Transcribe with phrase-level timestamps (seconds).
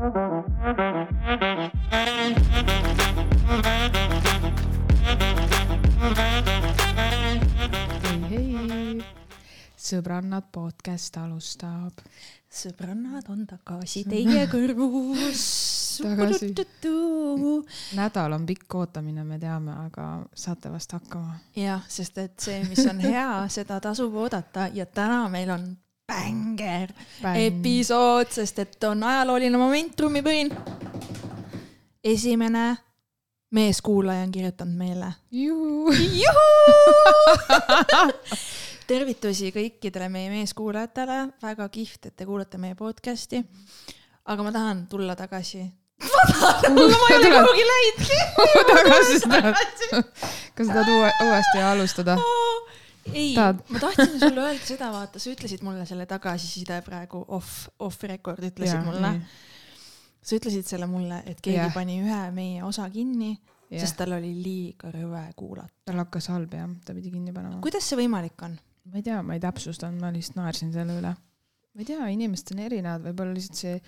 [0.00, 0.08] hei,
[9.76, 12.00] sõbrannad podcast alustab.
[12.48, 15.44] sõbrannad on tagasi teie kõrvus.
[16.00, 16.56] Tagasi.
[17.92, 21.36] nädal on pikk ootamine, me teame, aga saate vast hakkama.
[21.52, 25.68] jah, sest et see, mis on hea, seda tasub oodata ja täna meil on
[26.10, 26.88] bänger
[27.34, 30.50] episood, sest et on ajalooline moment, trummipõrin.
[32.04, 32.76] esimene
[33.50, 35.12] meeskuulaja on kirjutanud meile.
[38.90, 43.44] tervitusi kõikidele meie meeskuulajatele, väga kihvt, et te kuulate meie podcast'i.
[44.24, 45.58] aga ma tahan tulla tagasi.
[46.00, 46.08] ma
[47.10, 48.18] ei ole kuhugi läinudki.
[48.72, 49.38] tagasi seda,
[50.54, 52.14] kas sa tahad uue, uuesti alustada?
[53.12, 58.02] ei, ma tahtsin sulle öelda seda, vaata, sa ütlesid mulle selle tagasiside praegu off, off
[58.08, 59.14] record ütlesid mulle.
[60.22, 61.72] sa ütlesid selle mulle, et keegi Jah.
[61.74, 63.32] pani ühe meie osa kinni,
[63.70, 65.72] sest tal oli liiga rõve kuulata.
[65.88, 67.60] tal hakkas halb jah, ta pidi kinni panema.
[67.64, 68.58] kuidas see võimalik on?
[68.90, 71.14] ma ei tea, ma ei täpsustanud, ma lihtsalt naersin selle üle.
[71.16, 73.80] ma ei tea, inimesed on erinevad, võib-olla lihtsalt see,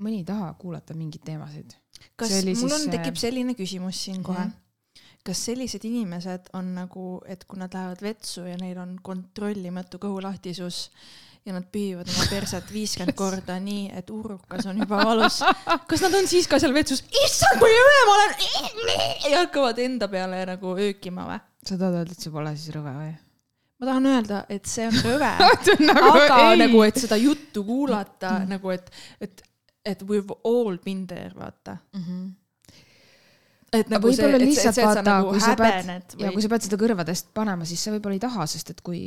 [0.00, 1.74] mõni ei taha kuulata mingeid teemasid.
[2.16, 4.59] kas mul on, tekib selline küsimus siin kohe Mhm.
[5.26, 10.86] Kas sellised inimesed on nagu, et kui nad lähevad vetsu ja neil on kontrollimatu kõhulahtisus
[11.46, 15.40] ja nad pühivad oma perset viiskümmend korda nii, et urrukas on juba valus,
[15.88, 18.34] kas nad on siis ka seal vetsus, issand, kui õe ma olen,
[19.30, 21.40] ja hakkavad enda peale nagu öökima või?
[21.64, 23.14] sa tahad öelda, et see pole siis rõve või?
[23.80, 25.30] ma tahan öelda, et see on rõve,
[25.90, 26.60] nagu aga ei.
[26.66, 28.92] nagu, et seda juttu kuulata nagu, et,
[29.24, 29.42] et,
[29.94, 31.78] et we've all been there, vaata.
[31.96, 32.04] mm.
[32.04, 32.28] -hmm.
[33.70, 36.66] Et nagu see, et, et, lihtsalt et sa nagu sa häbened ja kui sa pead
[36.66, 39.02] seda kõrvadest panema, siis sa võib-olla ei taha, sest et kui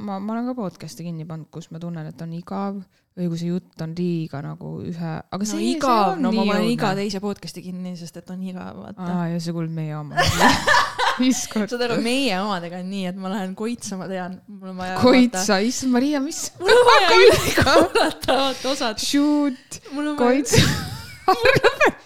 [0.00, 2.80] ma, ma olen ka podcast'e kinni pannud, kus ma tunnen, et on igav
[3.16, 6.32] või kui see jutt on liiga nagu ühe, aga no see igav, see on no
[6.36, 9.06] ma panen iga teise podcast'i kinni, sest et on igav, vaata.
[9.06, 10.20] aa, ja see kuuleb meie oma.
[11.16, 14.98] saad aru, meie omadega on nii, et ma lähen koitsa, ma tean, mul on vaja.
[15.00, 16.42] koitsa, issand Maria, mis?
[16.60, 18.36] mul on vaja üle kuulata,
[18.74, 19.00] osad.
[19.00, 20.66] Shoot, mul on vaja, koitsa.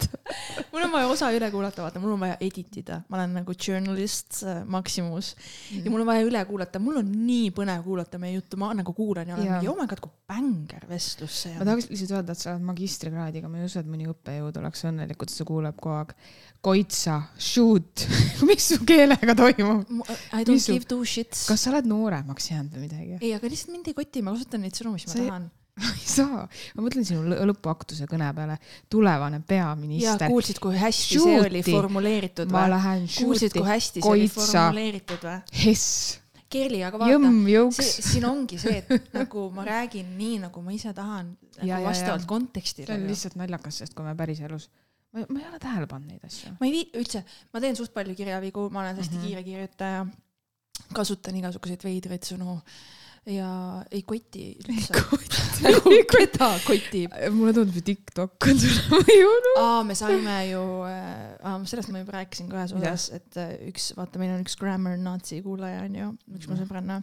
[0.71, 3.55] mul on vaja osa üle kuulata, vaata, mul on vaja edit ida, ma olen nagu
[3.55, 5.33] journalist äh, Maximus
[5.75, 8.93] ja mul on vaja üle kuulata, mul on nii põnev kuulata meie juttu, ma nagu
[8.97, 11.71] kuulan ja olen mingi oh my god, kui bänger vestlus see ma on.
[11.73, 15.19] tahaks lihtsalt öelda, et sa oled magistrikraadiga, ma ei usu, et mõni õppejõud oleks õnnelik,
[15.19, 16.15] kui ta kuuleb kogu aeg.
[16.61, 18.03] koitsa, shoot,
[18.47, 19.87] mis su keelega toimub?
[20.31, 21.47] I don't Mis su- give two shits.
[21.49, 23.17] kas sa oled nooremaks jäänud või midagi?
[23.21, 25.49] ei, aga lihtsalt mind ei koti, ma kasutan neid sõnu, mis ma See- tahan.
[25.97, 28.57] ei saa, ma mõtlen sinu lõ- lõpuaktuse kõne peale,
[28.91, 30.29] tulevane peaminister.
[30.31, 31.37] kuulsid, kui hästi Shooti.
[31.37, 32.73] see oli formuleeritud ma või?
[32.75, 34.65] lähen kuulsid, kui hästi see oli Koitsa.
[34.67, 35.39] formuleeritud või?
[35.63, 36.21] Hess,
[36.51, 41.33] Kerli, aga vaata, siin ongi see, et nagu ma räägin nii, nagu ma ise tahan,
[41.61, 43.05] nagu vastavalt kontekstile see on.
[43.07, 44.67] lihtsalt naljakas, sest kui me päriselus,
[45.15, 46.51] ma, ma ei ole tähele pannud neid asju.
[46.59, 49.29] ma ei vii-, üldse, ma teen suht palju kirjavigu, ma olen hästi mm -hmm.
[49.29, 50.03] kiire kirjutaja,
[50.97, 52.57] kasutan igasuguseid veidraid sõnu
[53.29, 53.49] ja
[53.93, 54.95] ei koti üldse.
[55.61, 57.13] nagu keda kotib?
[57.35, 59.49] mulle tundub, et TikTok on sulle mõjunud.
[59.61, 63.91] aa, me saime ju äh,, sellest ma juba rääkisin ka ühes osas, et äh, üks,
[63.97, 66.97] vaata, meil on üks grammar nazi kuulaja onju, üks mu sõbranna,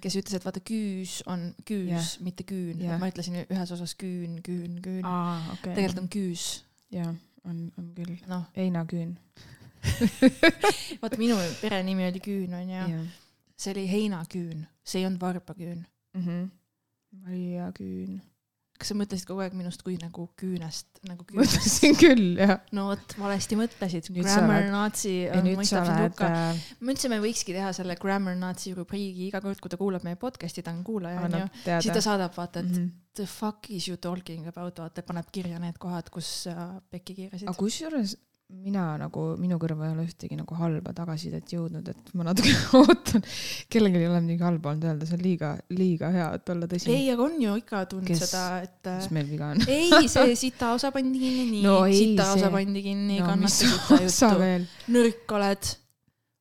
[0.00, 2.96] kes ütles, et vaata küüs on küüs yeah., mitte küün yeah..
[3.00, 5.04] ma ütlesin ühes osas küün, küün, küün.
[5.04, 5.74] okei.
[5.74, 6.48] tegelikult on küüs,
[6.94, 7.12] jaa,
[7.44, 8.16] on, on küll.
[8.32, 9.18] noh, heinaküün.
[11.02, 13.10] vaata minu perenimi oli Küün onju, jah.
[13.60, 15.82] see oli heinaküün, see ei olnud varbaküün.
[16.14, 16.44] Mhm.
[17.24, 18.20] Maria Küün.
[18.74, 21.54] kas sa mõtlesid kogu aeg minust kui nagu küünest, nagu küünest?
[21.54, 22.56] mõtlesin küll, jah.
[22.74, 24.08] no vot, valesti mõtlesid.
[24.16, 26.26] Grammar Nazi on mõistav oled luka.
[26.50, 30.64] äh,, me võikski teha selle Grammar Nazi rubriigi iga kord, kui ta kuulab meie podcast'i,
[30.66, 31.46] ta on kuulaja onju.
[31.68, 32.90] siis ta saadab vaata, et Mhm.
[33.14, 37.48] the fuck is you talking about, vaata paneb kirja need kohad, kus sa pekki kiirasid
[37.48, 37.56] aga.
[37.56, 38.16] kusjuures
[38.54, 43.22] mina nagu, minu kõrva ei ole ühtegi nagu halba tagasisidet jõudnud, et ma natuke ootan.
[43.72, 46.90] kellelgi ei ole midagi halba olnud öelda, see on liiga, liiga hea, et olla tõsi.
[46.92, 49.64] ei, aga on ju ikka tundnud Kes- seda, et mis meil viga on?
[49.66, 53.56] ei, see sita osa pandi kinni, nii No sita see- osa pandi kinni, no kannata
[53.56, 55.72] sita juttu, nõrk oled,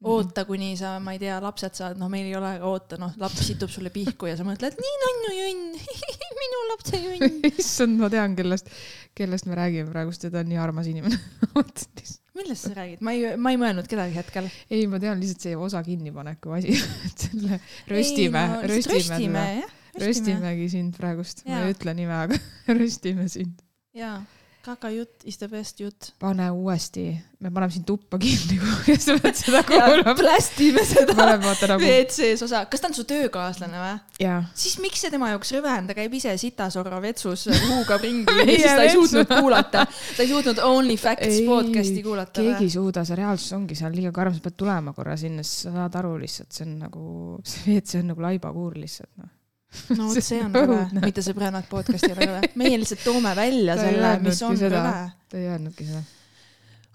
[0.03, 3.45] oota, kuni sa, ma ei tea, lapsed saad, noh, meil ei ole, oota, noh, laps
[3.47, 5.69] situb sulle pihku ja sa mõtled, nii nunnu junn,
[6.41, 7.39] minu lapse junn.
[7.51, 8.71] issand, ma tean, kellest,
[9.17, 11.19] kellest me räägime praegust ja ta on nii armas inimene.
[12.33, 14.49] millest sa räägid, ma ei, ma ei mõelnud kedagi hetkel.
[14.69, 16.73] ei, ma tean lihtsalt see osa kinnipaneku asi,
[17.07, 17.59] et selle
[17.91, 19.75] röstime, röstime röstime, jah.
[20.01, 22.39] röstimegi sind praegust, ma ei ütle nime, aga
[22.79, 23.61] röstime sind.
[23.97, 24.17] jaa,
[24.63, 26.13] kakajutt is the best jutt.
[26.19, 27.03] pane uuesti,
[27.43, 30.13] me paneme sind tuppa kinni, kui sa pead seda kuulama.
[30.17, 34.31] plästime seda nagu, WC-s osa, kas ta on su töökaaslane või?
[34.55, 38.39] siis miks see tema jaoks rõve on, ta käib ise sitasorra vetsus, huugab ringi?
[38.43, 42.69] Ja siis ta ei suutnud kuulata, ta ei suutnud Only Facts Ei, podcast'i kuulata keegi
[42.69, 45.75] ei suuda, see reaalsus ongi seal liiga karm, sa pead tulema korra sinna, siis sa
[45.75, 47.05] saad aru lihtsalt, see on nagu,
[47.43, 49.31] see WC on nagu laibakuur lihtsalt noh.
[49.97, 53.77] no vot see on rõve mitte sõbrannad podcast ei ole rõve, meie lihtsalt toome välja
[53.77, 54.81] Ta selle, mis on seda.
[54.81, 55.05] rõve.
[55.29, 56.03] ta ei öelnudki seda.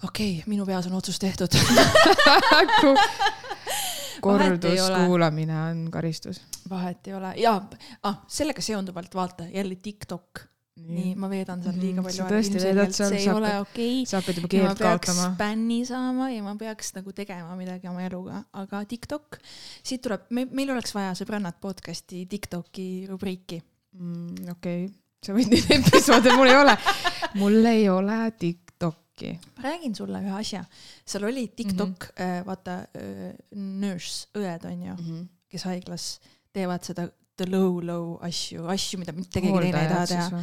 [0.03, 1.55] okei okay,, minu peas on otsus tehtud.
[4.21, 6.41] korduskuulamine on karistus.
[6.71, 7.55] vahet ei ole ja
[8.03, 10.41] ah, sellega seonduvalt vaata jälle TikTok,
[10.87, 12.27] nii ma veedan seal liiga Mhm, palju
[12.63, 14.59] veedad seal, see ei ole okei okay.
[14.59, 19.41] ja ma peaks bänni saama ja ma peaks nagu tegema midagi oma eluga, aga TikTok,
[19.83, 23.61] siit tuleb, me, meil oleks vaja sõbrannad podcast'i TikToki rubriiki.
[23.99, 24.89] Mm, okei,
[25.25, 26.79] sa võid neid episoode, mul ei ole,
[27.41, 29.35] mul ei ole TikTok'i.
[29.59, 30.65] ma räägin sulle ühe asja,
[31.05, 32.45] seal oli TikTok mm, -hmm.
[32.47, 36.11] vaata äh, nurse, õed on ju, kes haiglas
[36.53, 40.40] teevad seda the low low asju, asju, mida mitte keegi teine ei taha teha.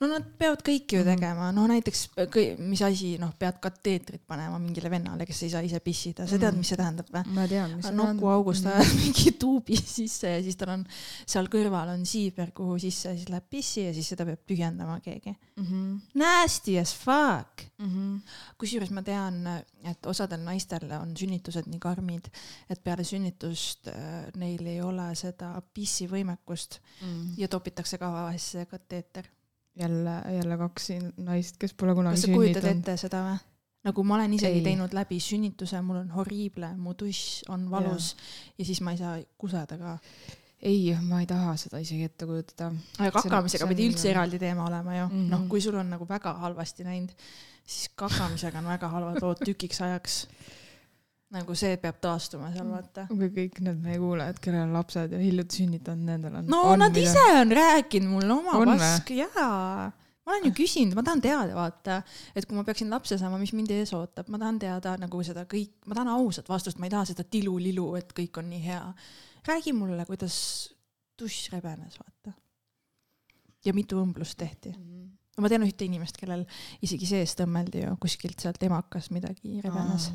[0.00, 1.10] no nad peavad kõiki ju Mhm.
[1.14, 2.02] tegema, no näiteks
[2.34, 6.38] kõi- mis asi, noh, pead kateetrit panema mingile vennale, kes ei saa ise pissida, sa
[6.38, 6.58] tead, Mhm.
[6.58, 7.24] mis see tähendab või?
[7.34, 10.86] ma tean, mis nokuaugust ajad mingi tuubi sisse ja siis tal on
[11.26, 15.36] seal kõrval on siiber, kuhu sisse siis läheb pissi ja siis seda peab tühjendama keegi.
[15.56, 16.00] mm.
[16.14, 17.64] Nasty as fuck.
[17.78, 18.20] -hmm.
[18.58, 19.46] kusjuures ma tean,
[19.84, 22.26] et osadel naistel on sünnitused nii karmid,
[22.70, 25.52] et peale sünnitust äh, neil ei ole seda
[26.46, 27.34] pissivõimekust Mm.
[27.36, 29.24] ja topitakse kavavasse kateeter.
[29.78, 32.78] jälle, jälle kaks naist, kes pole kunagi kas sa kujutad sünnitanud.
[32.88, 33.38] ette seda või?
[33.84, 34.62] nagu ma olen isegi Ei.
[34.64, 38.98] teinud läbi sünnituse, mul on horriible, mu tuss on valus ja, ja siis ma ei
[38.98, 39.98] saa kuseda ka.
[40.62, 42.72] ei, ma ei taha seda isegi ette kujutada.
[42.98, 45.12] aga kakamisega see pidi on- üldse eraldi teema olema ju mm.
[45.12, 47.10] -hmm., noh, kui sul on nagu väga halvasti läinud,
[47.66, 50.26] siis kakamisega on väga halvad lood tükiks ajaks.
[51.34, 53.04] Nagu see peab taastuma seal, vaata.
[53.10, 56.46] kui kõik need meie kuulajad, kellel on lapsed ja hiljuti sünnitanud, nendel on.
[56.48, 57.10] no on nad mida...
[57.10, 59.90] ise on rääkinud mulle oma pask, jaa.
[59.92, 62.00] ma olen ju küsinud, ma tahan teada, vaata,
[62.32, 65.44] et kui ma peaksin lapse saama, mis mind ees ootab, ma tahan teada nagu seda
[65.50, 68.82] kõik, ma tahan ausat vastust, ma ei taha seda tilulilu, et kõik on nii hea.
[69.48, 70.38] räägi mulle, kuidas
[71.18, 72.32] tuss rebenes, vaata.
[73.68, 74.72] ja mitu õmblust tehti.
[75.38, 76.48] ma tean ühte inimest, kellel
[76.80, 80.08] isegi seest õmmeldi ju kuskilt sealt emakast midagi rebenes.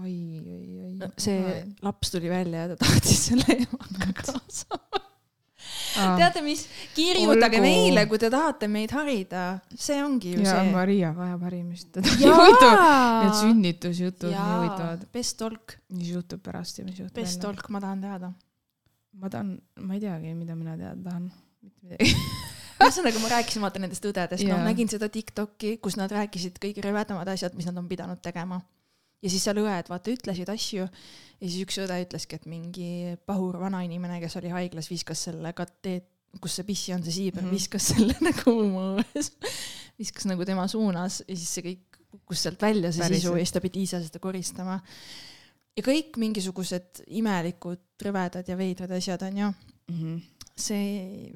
[0.00, 1.08] oi, oi, oi no,.
[1.20, 4.78] see laps tuli välja ja ta tahtis selle emaka kaasa.
[6.18, 6.64] teate mis,
[6.96, 7.66] kirjutage Olgu.
[7.66, 9.44] meile, kui te tahate meid harida,
[9.74, 10.70] see ongi ju ja see.
[10.72, 12.84] Maria vajab harimist, teda nii huvitav.
[13.24, 15.04] Need sünnitusjutud nii huvitavad,.
[15.12, 17.44] best talk, mis juhtub pärast ja mis juhtub best enne.
[17.44, 18.32] talk, ma tahan teada.
[19.20, 19.54] ma tahan,
[19.84, 21.28] ma ei teagi, mida mina teada tahan.
[21.60, 22.16] mitte midagi.
[22.82, 27.28] ühesõnaga, ma rääkisin vaata nendest õdedest, noh nägin seda Tiktoki, kus nad rääkisid kõige rõvedamad
[27.30, 28.58] asjad, mis nad on pidanud tegema.
[29.22, 33.60] Ja siis seal õed vaata ütlesid asju ja siis üks õde ütleski, et mingi pahur
[33.62, 36.10] vanainimene, kes oli haiglas, viskas selle kateet-,
[36.42, 37.48] kus see pissi on, see siiber mm.
[37.48, 37.58] -hmm.
[37.60, 38.56] viskas selle nagu
[39.02, 39.32] ões,
[40.00, 43.22] viskas nagu tema suunas ja siis see kõik kukkus sealt välja, see Päriselt?
[43.22, 44.80] sisu ja siis ta pidi ise seda koristama.
[45.76, 49.52] ja kõik mingisugused imelikud, rõvedad ja veidrad asjad on ju
[49.92, 50.16] Mhm.
[50.56, 51.32] see,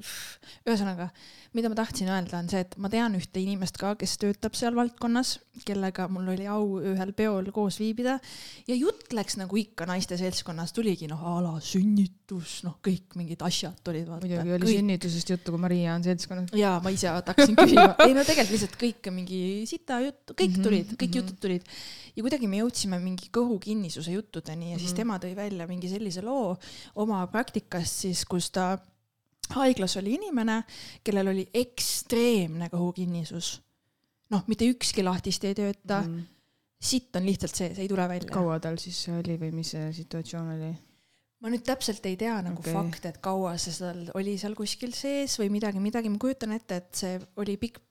[0.66, 1.08] ühesõnaga,
[1.56, 4.74] mida ma tahtsin öelda, on see, et ma tean ühte inimest ka, kes töötab seal
[4.76, 8.18] valdkonnas, kellega mul oli au ühel peol koos viibida
[8.68, 13.40] ja jutt läks nagu ikka naiste seltskonnas, tuligi noh a la sünnitus, noh, kõik mingid
[13.46, 14.10] asjad tulid.
[14.10, 16.52] muidugi oli sünnitusest juttu, kui Maria on seltskonnas.
[16.56, 19.40] jaa, ma ise hakkasin küsima, ei no tegelikult lihtsalt kõik mingi
[19.70, 21.18] sita juttu, kõik Mhm, tulid, kõik mhm.
[21.22, 21.64] jutud tulid
[22.16, 24.96] ja kuidagi me jõudsime mingi kõhukinnisuse juttudeni ja siis Mhm.
[25.00, 26.58] tema tõi välja mingi sellise loo
[26.96, 28.76] oma praktikast siis, kus ta
[29.54, 30.62] haiglas oli inimene,
[31.04, 33.60] kellel oli ekstreemne kõhukinnisus.
[34.30, 36.02] noh, mitte ükski lahtist ei tööta,
[36.82, 38.32] sitt on lihtsalt sees, ei tule välja.
[38.32, 40.74] Kaua tal siis oli või mis see situatsioon oli?
[41.44, 42.72] ma nüüd täpselt ei tea nagu okay.
[42.72, 46.80] fakte, et kaua see seal oli seal kuskil sees või midagi, midagi, ma kujutan ette,
[46.80, 47.82] et see oli pikk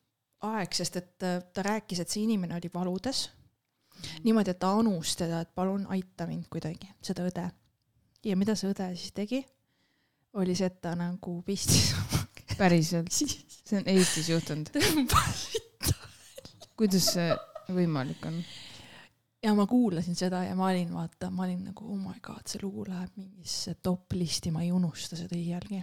[0.46, 3.30] aeg, sest et äh, ta rääkis, et see inimene oli valudes.
[4.26, 7.46] niimoodi, et ta anus teda, et palun aita mind kuidagi, seda õde.
[8.26, 9.46] ja mida see õde siis tegi?
[10.36, 11.94] Oli see, et ta nagu pistis
[12.60, 14.70] päriselt, see on Eestis juhtunud.
[16.76, 17.30] kuidas see
[17.72, 18.40] võimalik on?
[19.46, 22.62] ja ma kuulasin seda ja ma olin, vaata, ma olin nagu oh my god, see
[22.64, 25.82] lugu läheb mingisse top listi, ma ei unusta seda iialgi.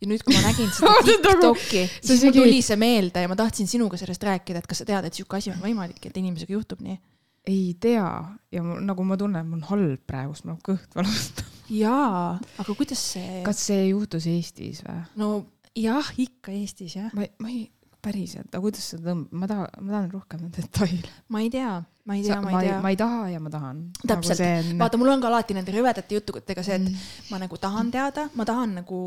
[0.00, 3.38] ja nüüd, kui ma nägin seda nagu- Tiktoki, siis mul tuli see meelde ja ma
[3.38, 6.56] tahtsin sinuga sellest rääkida, et kas sa tead, et sihuke asi on võimalik, et inimesega
[6.58, 6.98] juhtub nii?
[7.46, 8.06] ei tea
[8.52, 11.55] ja mul, nagu ma tunnen, mul on halb praegu, mul kõht valutab.
[11.70, 15.00] jaa, aga kuidas see, kas see juhtus Eestis või?
[15.20, 15.30] no
[15.76, 17.10] jah, ikka Eestis jah.
[17.16, 17.66] ma ma ei,
[18.06, 21.12] päriselt, aga kuidas sa tõmbad, ma tahan, ma tahan rohkem detaile.
[21.32, 21.72] ma ei tea,
[22.06, 22.92] ma ei tea, ma ei tea ma.
[22.94, 23.84] ei taha ja ma tahan.
[24.06, 24.42] Täpselt.
[24.46, 24.74] on...
[24.82, 27.06] vaata, mul on ka alati nende rõvedate juttudega see, et Mm.
[27.32, 29.00] ma nagu tahan teada, ma tahan nagu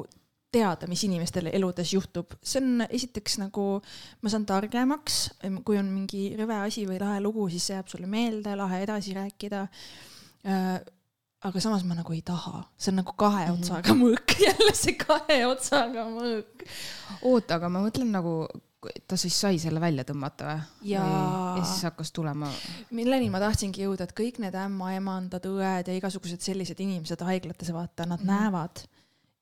[0.51, 3.65] teada, mis inimestel eludes juhtub, see on esiteks nagu,
[4.21, 5.19] ma saan targemaks,
[5.63, 9.13] kui on mingi rõve asi või lahe lugu, siis see jääb sulle meelde, lahe edasi
[9.13, 9.67] rääkida.
[11.47, 13.59] Aga samas ma nagu ei taha, see on nagu kahe Mhm.
[13.61, 16.65] otsaga mõõk, jälle see kahe otsaga mõõk.
[17.23, 18.33] oota, aga ma mõtlen nagu,
[19.07, 20.61] ta siis sai selle välja tõmmata või?
[20.91, 21.03] Ja
[21.63, 22.51] siis hakkas tulema.
[22.91, 28.05] milleni ma tahtsingi jõuda, et kõik need ämmaemandad, õed ja igasugused sellised inimesed haiglates, vaata,
[28.05, 28.83] nad mm näevad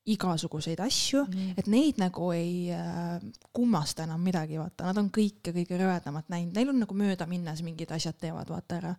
[0.08, 1.26] igasuguseid asju,
[1.60, 3.18] et neid nagu ei äh,
[3.52, 7.90] kummasta enam midagi, vaata, nad on kõike kõige rõvedamat näinud, neil on nagu möödaminnes mingid
[7.92, 8.94] asjad teevad, vaata ära.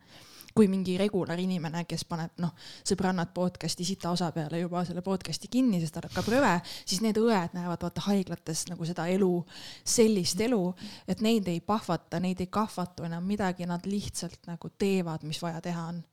[0.55, 2.53] Kui mingi regular inimene, kes paneb noh,
[2.87, 6.53] sõbrannad podcast'i sita osa peale juba selle podcast'i kinni, sest tal hakkab rõve,
[6.83, 9.31] siis need õed näevad vaata haiglates nagu seda elu,
[9.87, 10.61] sellist elu,
[11.07, 15.61] et neid ei pahvata, neid ei kahvatu enam midagi, nad lihtsalt nagu teevad, mis vaja
[15.61, 16.03] teha on.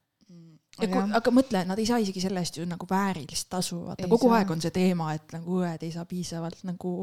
[0.80, 4.04] ja kui, aga mõtle, nad ei saa isegi selle eest ju nagu väärilist tasu, vaata
[4.04, 4.40] Ei kogu saa.
[4.40, 6.96] aeg on see teema, et nagu õed ei saa piisavalt nagu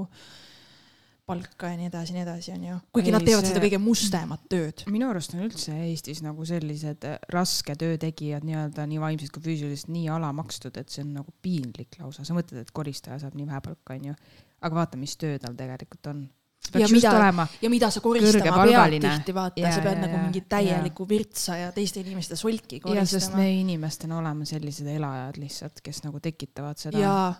[1.25, 2.77] palka ja nii edasi, nii edasi, onju.
[2.95, 4.83] kuigi Ei, nad teevad see- seda kõige mustemat tööd.
[4.91, 9.43] minu arust on üldse Eestis nagu sellised äh, raske töö tegijad nii-öelda nii vaimselt kui
[9.47, 12.25] füüsiliselt nii alamakstud, et see on nagu piinlik lausa.
[12.27, 14.15] sa mõtled, et koristaja saab nii vähe palka, onju.
[14.61, 16.25] aga vaata, mis töö tal tegelikult on.
[16.73, 20.01] Ja peaks just mida- olema, ja mida sa koristama pead tihti, vaata, sa pead jaa,
[20.01, 23.37] nagu jaa, mingit täielikku virtsa ja teiste inimeste solki ja sest koristama.
[23.43, 26.97] me inimestena oleme sellised elajad lihtsalt, kes nagu tekitavad seda.
[26.97, 27.33] ja,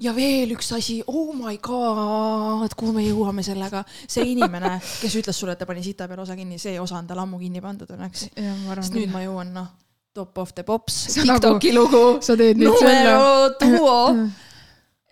[0.00, 5.36] ja veel üks asi, oh my god, kuhu me jõuame sellega, see inimene, kes ütles
[5.36, 7.90] sulle, et ta pani sita peale osa kinni, see osa on tal ammu kinni pandud
[7.92, 8.28] õnneks.
[8.38, 9.68] ja sest nüüd ma jõuan noh,
[10.14, 13.04] top of the pops, Sa nagu- Tiktoki lugu, sa teed nüüd selle.
[13.04, 14.00] numero duo.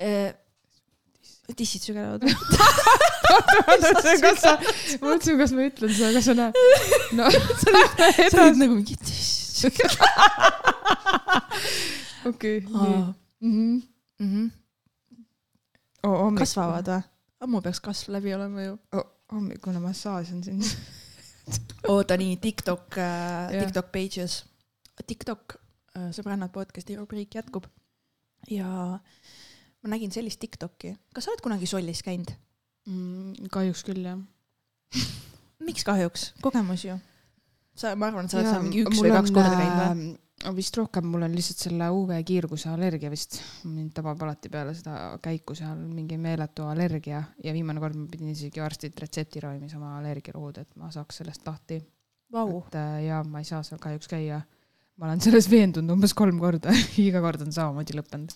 [1.55, 2.35] tissid sügelevad või?
[4.23, 4.53] kas sa,
[5.01, 6.55] ma mõtlesin, kas ma ütlen seda, kas sa näed.
[7.19, 7.25] no
[8.33, 9.67] sa oled nagu mingi tissid.
[12.31, 12.99] okei, nii.
[13.47, 14.45] Mhm.
[16.07, 17.03] hommikul, kasvavad või?
[17.47, 18.75] ammu peaks kasv läbi olema ju.
[19.33, 20.61] hommikune massaaž on siin.
[21.93, 23.05] oota nii, TikTok äh.
[23.61, 24.33] TikTok pages,
[25.07, 25.43] TikTok
[25.97, 27.65] äh,, sõbrannad podcast'i rubriik jätkub.
[28.51, 28.69] ja
[29.87, 32.35] ma nägin sellist TikTok'i, kas sa oled kunagi Sollis käinud?
[32.91, 34.19] Mm, kahjuks küll jah.
[35.67, 36.99] miks kahjuks, kogemus ju.
[37.79, 40.15] sa, ma arvan, et sa oled seal mingi üks või kaks korda käinud või?
[40.57, 43.39] vist rohkem, mul on lihtsalt selle UV-kiirguse allergia vist.
[43.65, 48.35] mind tabab alati peale seda käiku seal mingi meeletu allergia ja viimane kord ma pidin
[48.35, 51.81] isegi arstilt retsepti ravimis oma allergiarohud, et ma saaks sellest lahti.
[52.33, 54.43] Vau, et äh, ja ma ei saa seal kahjuks käia.
[54.97, 56.73] Ma olen selles veendunud umbes kolm korda,
[57.07, 58.33] iga kord on samamoodi lõppenud.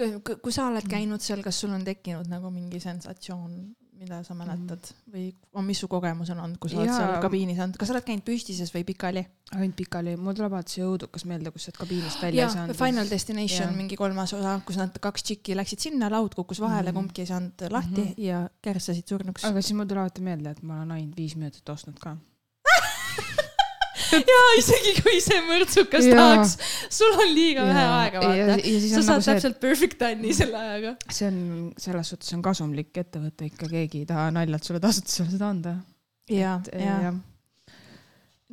[0.00, 3.52] kui sa oled käinud seal, kas sul on tekkinud nagu mingi sensatsioon,
[4.00, 7.00] mida sa mäletad või on, mis su kogemus on olnud, kui sa oled Jaa.
[7.02, 9.26] seal kabiinis olnud, kas sa oled käinud püstises või pikali?
[9.50, 12.78] ainult pikali, mul tuleb alati see õudukas meelde, kus sa oled kabiinist välja ei saanud.
[12.78, 13.76] Final Destination Jaa.
[13.76, 16.96] mingi kolmas osa, kus nad kaks tšikki läksid sinna, laud kukkus vahele mm.
[16.96, 17.00] -hmm.
[17.02, 18.08] kumbki ei saanud lahti mm.
[18.08, 18.24] -hmm.
[18.24, 19.44] ja kärsasid surnuks.
[19.44, 22.16] aga siis mul tuleb alati meelde, et ma olen ainult viis minutit ostnud ka.
[24.32, 26.16] jaa, isegi kui see mõrtsukas Jaa.
[26.18, 26.56] tahaks,
[26.92, 28.66] sul on liiga vähe aega, ja, vaata.
[28.66, 30.94] ja sa saad nagu see, täpselt perfect time'i selle ajaga.
[31.08, 31.38] see on
[31.80, 35.76] selles suhtes on kasumlik ettevõte ikka, keegi ei taha naljalt sulle tasuta sulle seda anda.
[36.30, 37.22] ja, ja, jah.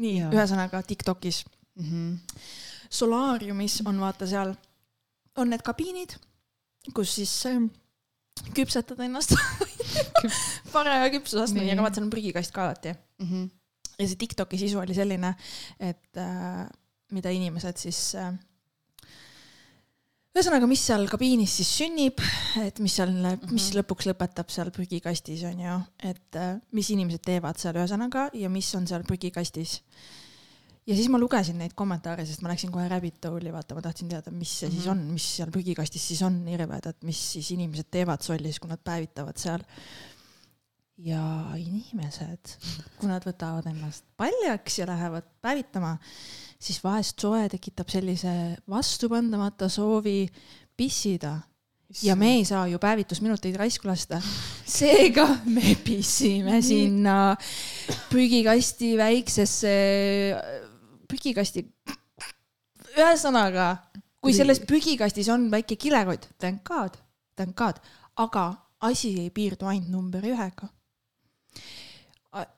[0.03, 1.43] nii ühesõnaga Tiktokis.
[1.77, 2.15] Mhm.
[2.89, 4.55] solaariumis on vaata seal,
[5.37, 6.15] on need kabiinid,
[6.95, 7.67] kus siis ähm,
[8.57, 9.35] küpsetad ennast
[10.73, 12.95] paraja küpsusastmeni, aga vaata, seal on prügikast ka alati.
[13.21, 13.47] Mhm.
[13.99, 15.33] Ja see Tiktoki sisu oli selline,
[15.79, 16.67] et äh,
[17.11, 18.33] mida inimesed siis äh,
[20.37, 22.21] ühesõnaga, mis seal kabiinis siis sünnib,
[22.61, 23.09] et mis seal,
[23.49, 23.79] mis Mhm.
[23.79, 25.77] lõpuks lõpetab seal prügikastis on ju,
[26.11, 29.81] et äh, mis inimesed teevad seal ühesõnaga ja mis on seal prügikastis.
[30.87, 34.07] ja siis ma lugesin neid kommentaare, sest ma läksin kohe rabbit hole'i, vaata, ma tahtsin
[34.07, 34.91] teada, mis see siis Mhm.
[34.91, 38.79] on, mis seal prügikastis siis on nii rõvedat, mis siis inimesed teevad sollis, kui nad
[38.79, 39.59] päevitavad seal.
[40.97, 41.21] Ja
[41.57, 42.55] inimesed,
[42.97, 45.97] kui nad võtavad ennast paljaks ja lähevad päevitama,
[46.59, 48.31] siis vahest soe tekitab sellise
[48.69, 50.25] vastupandamata soovi
[50.77, 51.35] pissida
[52.03, 54.21] ja me ei saa ju päevitusminuteid raisku lasta.
[54.65, 57.35] seega me pissime sinna
[58.09, 59.73] prügikasti väiksesse,
[61.07, 61.65] prügikasti.
[62.97, 63.75] ühesõnaga,
[64.21, 66.97] kui selles prügikastis on väike kilekott, thank god,
[67.37, 67.77] thank god,
[68.17, 68.49] aga
[68.81, 70.71] asi ei piirdu ainult number ühega.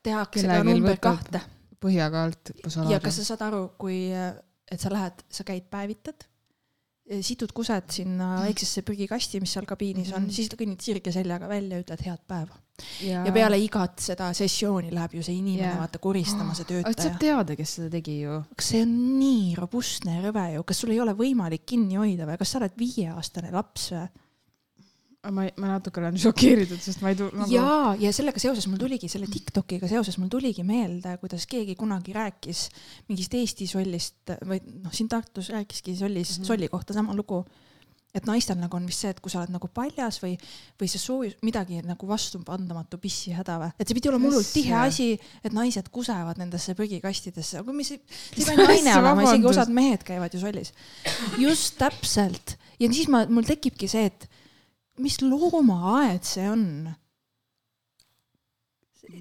[0.03, 1.41] Tehakse ka Kellelgi number kahte
[1.79, 2.51] põhjaga alt.
[2.89, 6.25] ja kas sa saad aru, kui, et sa lähed, sa käid päevitad,
[7.25, 10.29] situd kused sinna väiksesse prügikasti, mis seal kabiinis on, Mhm.
[10.35, 12.57] siis kõnnid sirge seljaga välja ja ütled head päeva.
[13.01, 15.79] ja, ja peale igat seda sessiooni läheb ju see inimene Jaa.
[15.81, 17.17] vaata koristama, see aga sa töötaja.
[17.19, 18.43] teada, kes seda tegi ju.
[18.55, 22.25] kas see on nii robustne ja rõve ju, kas sul ei ole võimalik kinni hoida
[22.29, 24.07] või kas sa oled viieaastane laps või?
[25.27, 27.51] ma, ma natuke olen šokeeritud, sest ma ei tul- nagu....
[27.51, 32.15] jaa, ja sellega seoses mul tuligi, selle Tiktokiga seoses mul tuligi meelde, kuidas keegi kunagi
[32.15, 32.67] rääkis
[33.09, 36.41] mingist Eesti sollist või noh, siin Tartus rääkiski sollis mm.
[36.41, 36.51] -hmm.
[36.53, 37.43] solli kohta sama lugu.
[38.09, 40.31] et naistel nagu on vist see, et kui sa oled nagu paljas või,
[40.81, 44.87] või sa soovid midagi nagu vastupandamatu pissihäda või, et see pidi olema hullult tihe jaa.
[44.89, 49.69] asi, et naised kusevad nendesse prügikastidesse, aga mis, see pea ainult naine olema, isegi osad
[49.69, 50.73] mehed käivad ju sollis.
[51.37, 54.28] just täpselt ja siis ma, mul tekibki see, et
[54.99, 56.65] mis loomaaed see on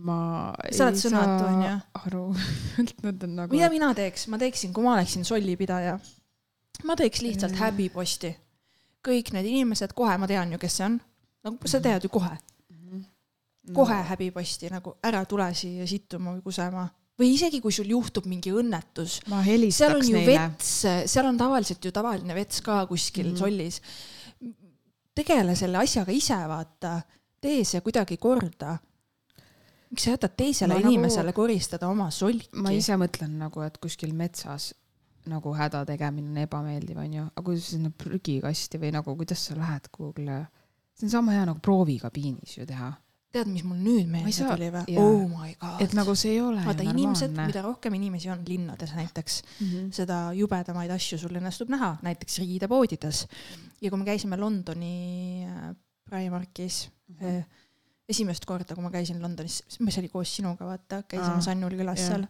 [0.05, 1.71] ma Sa oled sõnatu, onju.
[2.05, 2.25] aru,
[3.07, 3.55] mõtlen nagu.
[3.55, 5.95] mida mina teeks, ma teeksin, kui ma oleksin sollipidaja,
[6.89, 7.63] ma teeks lihtsalt Mm.
[7.63, 8.35] häbiposti.
[9.09, 10.99] kõik need inimesed, kohe ma tean ju, kes see on.
[11.47, 12.35] nagu sa tead ju kohe,
[13.73, 18.51] kohe häbiposti nagu ära tule siia sittuma või kusema või isegi kui sul juhtub mingi
[18.55, 19.21] õnnetus,
[19.75, 20.35] seal on ju neile.
[20.37, 23.81] vets, seal on tavaliselt ju tavaline vets ka kuskil mm sollis.
[25.19, 26.99] Tegele selle asjaga ise, vaata,
[27.43, 28.77] tee see kuidagi korda.
[29.91, 32.49] miks sa jätad teisele Ma nagu- inimesele koristada oma solki?
[32.61, 34.75] ma ise mõtlen nagu, et kuskil metsas
[35.29, 39.89] nagu häda tegemine on ebameeldiv, onju, aga kui sinna prügikasti või nagu, kuidas sa lähed
[39.93, 40.47] kuhugile,
[40.97, 42.93] see on sama hea nagu proovikabiinis ju teha,
[43.33, 44.95] tead, mis mul nüüd meelde tuli või?
[45.01, 45.83] Oh my god.
[45.85, 49.91] et nagu see ei ole vaata inimesed, mida rohkem inimesi on linnades näiteks, Mhm.
[49.93, 53.27] seda jubedamaid asju sul õnnestub näha, näiteks riidepoodides.
[53.81, 55.75] ja kui me käisime Londoni äh,
[56.09, 56.89] Primarkis
[57.23, 57.45] äh,
[58.09, 62.09] esimest korda, kui ma käisin Londonis, mis oli koos sinuga, vaata, käisime Sannul külas jah.
[62.15, 62.27] seal.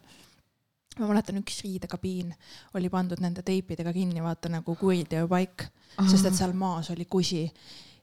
[0.99, 2.33] ma mäletan, üks riidekabiin
[2.75, 5.63] oli pandud nende teipidega kinni, vaata nagu kuriteopaik,
[6.09, 7.45] sest et seal maas oli kusi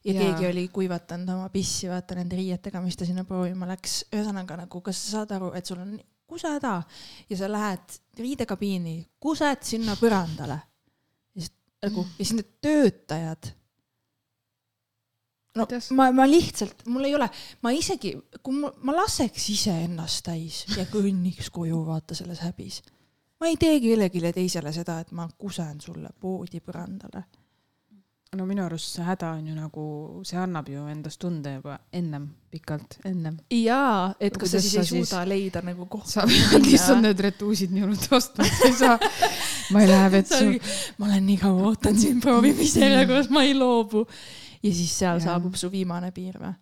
[0.06, 0.22] ja Jaa.
[0.22, 4.04] keegi oli kuivatanud oma pissi, vaata nende riietega, mis ta sinna proovima läks.
[4.14, 5.96] ühesõnaga nagu, kas sa saad aru, et sul on
[6.26, 6.82] kusehäda
[7.30, 10.58] ja sa lähed riidekabiini, kused sinna põrandale.
[11.34, 13.52] ja siis nagu, ja siis need töötajad.
[15.56, 15.90] no Kuidas?
[15.90, 17.30] ma, ma lihtsalt, mul ei ole,
[17.62, 22.82] ma isegi, kui ma, ma laseks iseennast täis ja kõnniks koju, vaata selles häbis.
[23.40, 27.26] ma ei tee kellelegi teisele seda, et ma kusen sulle poodi põrandale
[28.34, 29.84] no minu arust see häda on ju nagu,
[30.26, 33.38] see annab ju endast tunde juba ennem, pikalt ennem.
[33.54, 36.26] jaa, et kas sa siis ei siis- suuda leida nagu sa kohta.
[36.66, 38.98] lihtsalt need retuusid nii hullult ostma, et sa ei saa,
[39.72, 40.44] ma ei lähe vetsu.
[40.98, 44.06] ma olen nii kaua ootanud sind proovimisjärjekorras, ma ei loobu.
[44.62, 45.26] ja siis seal Jaa.
[45.30, 46.54] saabub su viimane piir või?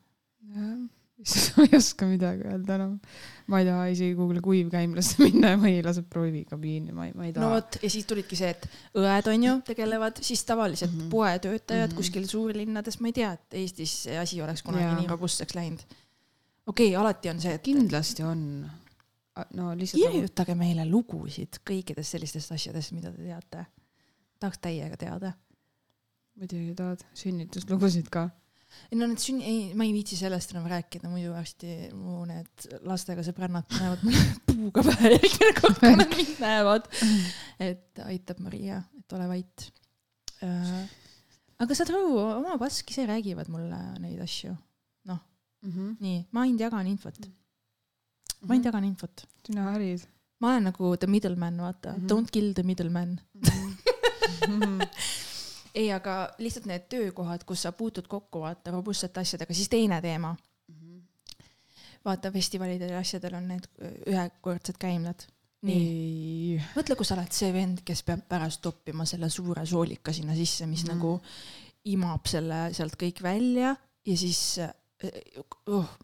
[1.56, 2.98] ma ei oska midagi öelda enam.
[3.46, 7.26] Ma ei taha isegi kuhugile kuivkäimlasse minna ja ma ei lase proovikabiini, ma ei, ma
[7.26, 7.50] ei no taha.
[7.56, 8.64] vot, ja siis tulidki see, et
[9.00, 11.02] õed on ju, tegelevad, siis tavaliselt mm.
[11.02, 11.10] -hmm.
[11.12, 11.92] poetöötajad mm.
[11.92, 11.96] -hmm.
[11.96, 14.96] kuskil suurlinnades, ma ei tea, et Eestis see asi oleks kunagi Jaa.
[15.00, 15.84] nii robustseks läinud.
[16.66, 18.70] okei okay,, alati on see, et kindlasti on.
[19.54, 23.66] no lihtsalt nagu, kirjutage meile lugusid kõikidest sellistest asjadest, mida te teate.
[24.40, 25.32] tahaks täiega teada.
[26.34, 28.30] muidugi tahad sünnituslugusid ka.
[28.92, 32.66] Ei no need sünni, ei, ma ei viitsi sellest enam rääkida, muidu varsti mu need
[32.86, 36.88] lastega sõbrannad panevad mulle puuga pähe järgmine kord, kui nad mind näevad.
[37.70, 39.66] et aitab Maria, et ole vait.
[41.64, 44.54] aga saad aru, oma pask ise räägivad mulle neid asju.
[45.64, 47.16] nii, ma ainult jagan infot,
[48.44, 49.24] ma ainult jagan infot.
[49.46, 50.02] sina harid.
[50.40, 52.04] ma olen nagu the middleman, vaata mm, Mhm.
[52.04, 52.10] -hmm.
[52.12, 53.20] don't kill the middleman.
[55.74, 60.34] ei, aga lihtsalt need töökohad, kus sa puutud kokku, vaata robustsete asjadega, siis teine teema
[62.04, 65.26] vaata festivalidel ja asjadel on need öö, ühekordsed käimlad.
[65.64, 70.36] nii, mõtle, kui sa oled see vend, kes peab pärast toppima selle suure soolika sinna
[70.36, 70.90] sisse, mis mm.
[70.90, 70.98] Mhm.
[70.98, 73.72] nagu imab selle sealt kõik välja
[74.04, 75.94] ja siis uh,.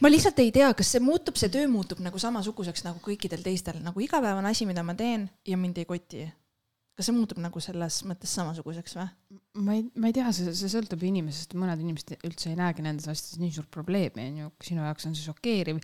[0.00, 3.80] ma lihtsalt ei tea, kas see muutub, see töö muutub nagu samasuguseks nagu kõikidel teistel,
[3.84, 6.28] nagu igapäevane asi, mida ma teen ja mind ei koti.
[6.94, 9.06] Kas see muutub nagu selles mõttes samasuguseks või?
[9.66, 13.08] ma ei, ma ei tea, see, see sõltub inimesest, mõned inimesed üldse ei näegi nendes
[13.10, 15.82] asjades nii suurt probleemi, onju, sinu jaoks on see šokeeriv,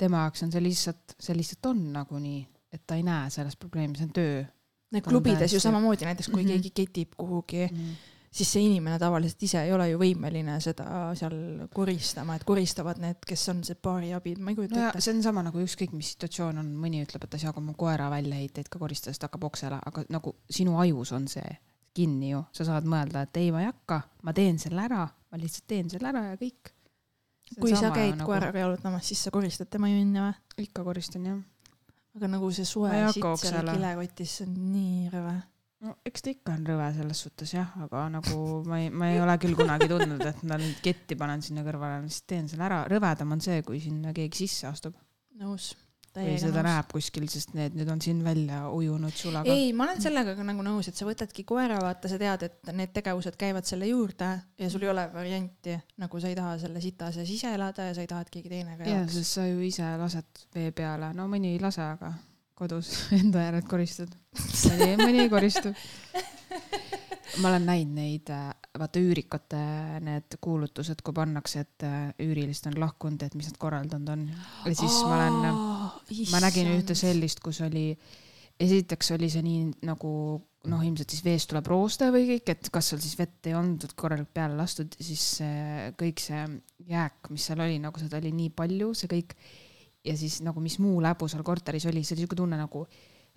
[0.00, 2.42] tema jaoks on see lihtsalt, see lihtsalt on nagunii,
[2.72, 4.44] et ta ei näe selles probleemi, see on töö
[4.94, 6.48] on klubides ju samamoodi, näiteks kui mm.
[6.48, 6.52] -hmm.
[6.52, 7.96] keegi ketib kuhugi mm..
[8.36, 10.86] Siis see inimene tavaliselt ise ei ole ju võimeline seda
[11.18, 11.36] seal
[11.74, 15.04] koristama, et koristavad need, kes on see baariabid, ma ei kujuta no ette.
[15.04, 17.74] see on sama nagu ükskõik mis situatsioon on, mõni ütleb, et ta ei saa oma
[17.78, 21.56] koera väljaheiteid ka koristada, sest hakkab oksele, aga nagu sinu ajus on see
[21.96, 25.40] kinni ju, sa saad mõelda, et ei, ma ei hakka, ma teen selle ära, ma
[25.40, 26.72] lihtsalt teen selle ära ja kõik.
[27.56, 28.28] kui sa käid nagu...
[28.28, 30.64] koeraga jalutamas, siis sa koristad tema junni või?
[30.66, 31.44] ikka koristan jah
[32.16, 35.34] aga nagu see suve sitt seal kilekotis, see on nii rõve.
[35.86, 39.22] No eks ta ikka on rõve selles suhtes jah, aga nagu ma ei, ma ei
[39.22, 42.84] ole küll kunagi tundnud, et ma nüüd ketti panen sinna kõrvale, lihtsalt teen selle ära.
[42.90, 44.96] rõvedam on see, kui sinna keegi sisse astub
[45.40, 45.74] nõus.
[46.16, 49.52] või seda näeb kuskil, sest need nüüd on siin välja ujunud sulaga.
[49.52, 52.70] ei, ma olen sellega ka nagu nõus, et sa võtadki koera, vaata, sa tead, et
[52.72, 56.80] need tegevused käivad selle juurde ja sul ei ole varianti, nagu sa ei taha selle
[56.80, 59.18] sita sees ise elada ja sa ei taha, et keegi teine ka jaa, elaks.
[59.20, 62.14] sest sa ju ise lased vee peale, no mõni ei lase, aga
[62.56, 64.12] kodus enda järelt koristad.
[64.36, 65.76] mõni, mõni koristab.
[67.42, 68.30] ma olen näinud neid,
[68.78, 69.60] vaata üürikute
[70.04, 74.26] need kuulutused, kui pannakse, et äh, üürilised on lahkunud, et mis nad korraldanud on.
[74.64, 75.40] ja siis ma olen,
[76.32, 77.90] ma nägin ühte sellist, kus oli,
[78.62, 80.12] esiteks oli see nii nagu
[80.66, 83.84] noh, ilmselt siis veest tuleb rooste või kõik, et kas seal siis vett ei olnud
[83.98, 85.38] korralikult peale lastud, siis
[86.00, 86.42] kõik see
[86.90, 89.36] jääk, mis seal oli, nagu seda oli nii palju, see kõik.
[90.06, 92.86] Ja siis nagu, mis muu läbu seal korteris oli, see oli siuke tunne nagu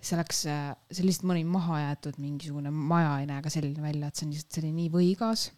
[0.00, 0.44] see oleks,
[0.90, 4.34] see lihtsalt mõni maha jäetud mingisugune maja ei näe ka selline välja, et see on
[4.34, 5.50] lihtsalt, see oli nii võigas.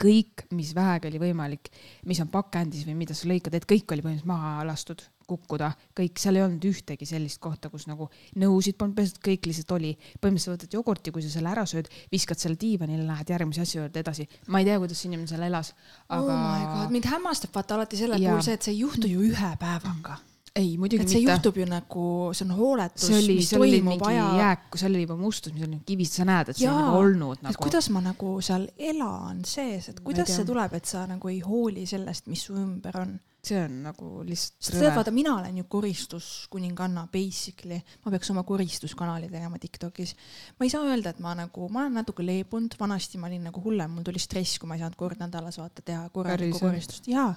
[0.00, 1.68] kõik, mis vähegi oli võimalik,
[2.08, 6.16] mis on pakendis või mida sa lõikad, et kõik oli põhimõtteliselt maha lastud, kukkuda, kõik,
[6.22, 8.08] seal ei olnud ühtegi sellist kohta, kus nagu
[8.40, 9.92] nõusid polnud pestud, kõik lihtsalt oli.
[10.22, 14.00] põhimõtteliselt võtad jogurti, kui sa selle ära sööd, viskad selle diivanile, lähed järgmise asja juurde
[14.00, 14.28] edasi.
[14.48, 15.74] ma ei tea, kuidas see inimene seal elas,
[16.08, 18.32] aga aga oh my god, mind hämmastab vaata alati selle Jaa.
[18.32, 20.22] puhul see, et see ei juhtu ju ühe päevaga.
[20.58, 21.32] ei, muidugi et see mitte.
[21.32, 22.04] juhtub ju nagu,
[22.36, 25.80] see on hooletus, see mis toimub mingi aja jääk, seal oli juba mustus, mis oli
[25.88, 27.64] kivist, sa näed, et see on Jaa, nagu olnud nagu.
[27.64, 31.86] kuidas ma nagu seal elan sees, et kuidas see tuleb, et sa nagu ei hooli
[31.88, 33.14] sellest, mis su ümber on.
[33.42, 38.44] see on nagu lihtsalt sest tead, vaata, mina olen ju koristuskuninganna basically, ma peaks oma
[38.46, 40.12] koristuskanali tegema Tiktokis.
[40.58, 43.64] ma ei saa öelda, et ma nagu, ma olen natuke leebunud, vanasti ma olin nagu
[43.64, 47.32] hullem, mul tuli stress, kui ma ei saanud kord nädalas vaata teha korralikku koristust, jaa.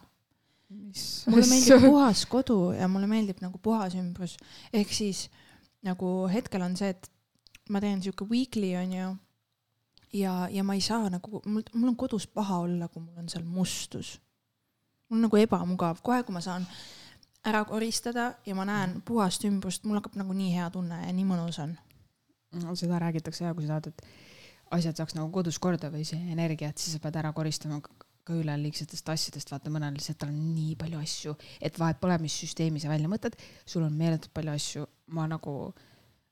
[0.69, 4.37] Mis mulle meeldib puhas kodu ja mulle meeldib nagu puhas ümbrus,
[4.73, 5.27] ehk siis
[5.85, 7.09] nagu hetkel on see, et
[7.69, 9.15] ma teen sihuke weekly onju.
[10.13, 13.29] ja, ja ma ei saa nagu, mul, mul on kodus paha olla, kui mul on
[13.29, 14.19] seal mustus.
[15.09, 16.67] mul on nagu ebamugav, kohe kui ma saan
[17.45, 21.27] ära koristada ja ma näen puhast ümbrust, mul hakkab nagu nii hea tunne ja nii
[21.29, 21.75] mõnus on.
[22.61, 26.19] no seda räägitakse ja kui sa tahad, et asjad saaks nagu kodus korda või see
[26.33, 27.81] energia, et siis sa pead ära koristama
[28.25, 32.17] ka ka üleliigsetest asjadest, vaata mõnel lihtsalt tal on nii palju asju, et vahet pole,
[32.23, 34.85] mis süsteemi sa välja mõtled, sul on meeletult palju asju,
[35.15, 35.53] ma nagu,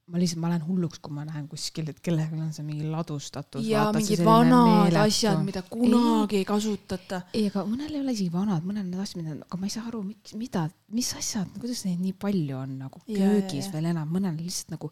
[0.09, 3.65] ma lihtsalt, ma lähen hulluks, kui ma näen kuskil, et kellelgi on see mingi ladustatus.
[3.69, 7.23] ja mingid vanad asjad, mida kunagi ei kasutata.
[7.33, 9.75] ei, aga mõnel ei ole isegi vanad, mõnel on need asjad, mida, aga ma ei
[9.77, 13.69] saa aru, miks, mida, mis asjad, kuidas neid nii palju on nagu Ja, ja, köögis
[13.69, 13.77] ja.
[13.77, 14.89] veel enam, mõnel lihtsalt nagu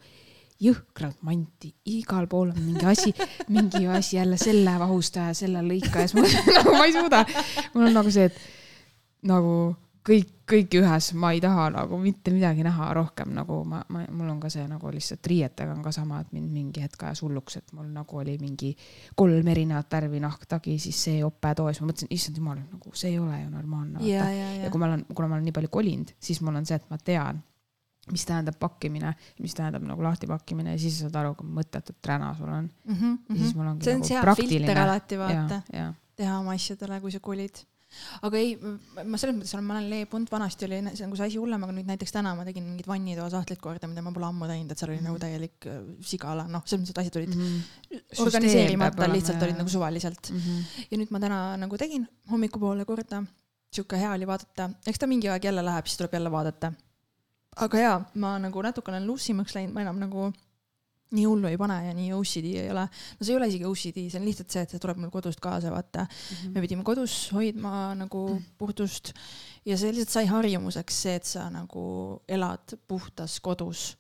[0.62, 3.14] jõhkralt manti, igal pool on mingi asi,
[3.50, 7.24] mingi asi jälle selle vahustaja, selle lõikaja, siis ma nagu ma ei suuda.
[7.74, 8.38] mul on nagu see, et
[9.30, 9.56] nagu
[10.08, 14.32] kõik, kõik ühes, ma ei taha nagu mitte midagi näha rohkem nagu ma, ma, mul
[14.34, 17.60] on ka see nagu lihtsalt riietega on ka sama, et mind mingi hetk ajas hulluks,
[17.62, 18.74] et mul nagu oli mingi
[19.18, 23.14] kolm erinevat värvi nahktagi, siis see jopetoo ja siis ma mõtlesin, issand jumal, nagu see
[23.14, 24.04] ei ole ju normaalne.
[24.08, 26.62] ja, ja, ja ja kui ma olen, kuna ma olen nii palju kolinud, siis mul
[26.62, 27.42] on see, et ma tean,
[28.12, 32.00] mis tähendab pakkimine, mis tähendab nagu lahti pakkimine ja siis sa saad aru, kui mõttetut
[32.02, 32.70] träna sul on.
[32.86, 32.96] mm.
[32.96, 35.62] -hmm, ja siis mul ongi see on nagu hea filter alati vaata
[36.16, 37.62] teha oma asjadele, kui sa kolid.
[38.24, 38.54] aga ei,
[39.04, 41.74] ma selles mõttes olen, ma olen leebunud, vanasti oli see nagu see asi hullem, aga
[41.76, 44.80] nüüd näiteks täna ma tegin mingid vannitoa sahtlid korda, mida ma pole ammu teinud, et
[44.80, 47.58] seal oli nagu täielik äh, sigala, noh, selles mõttes, et asjad olid Mhm.
[48.28, 50.32] organiseerimata, lihtsalt olid nagu suvaliselt.
[50.32, 50.38] mm.
[50.40, 50.88] -hmm.
[50.92, 53.24] ja nüüd ma täna nagu tegin hommikupoole korda,
[53.76, 56.72] sihuke hea oli vaadata, eks ta mingi aeg jälle läheb, siis tuleb jälle vaadata.
[57.58, 60.32] Aga jaa, ma nagu natuke olen lussimaks läinud, ma enam nagu
[61.12, 62.86] nii hullu ei pane ja nii OCD ei ole.
[62.88, 65.42] no see ei ole isegi OCD, see on lihtsalt see, et see tuleb mul kodust
[65.44, 66.06] kaasa, vaata.
[66.54, 69.12] me pidime kodus hoidma nagu puhtust
[69.66, 71.84] ja see lihtsalt sai harjumuseks see, et sa nagu
[72.28, 73.98] elad puhtas kodus.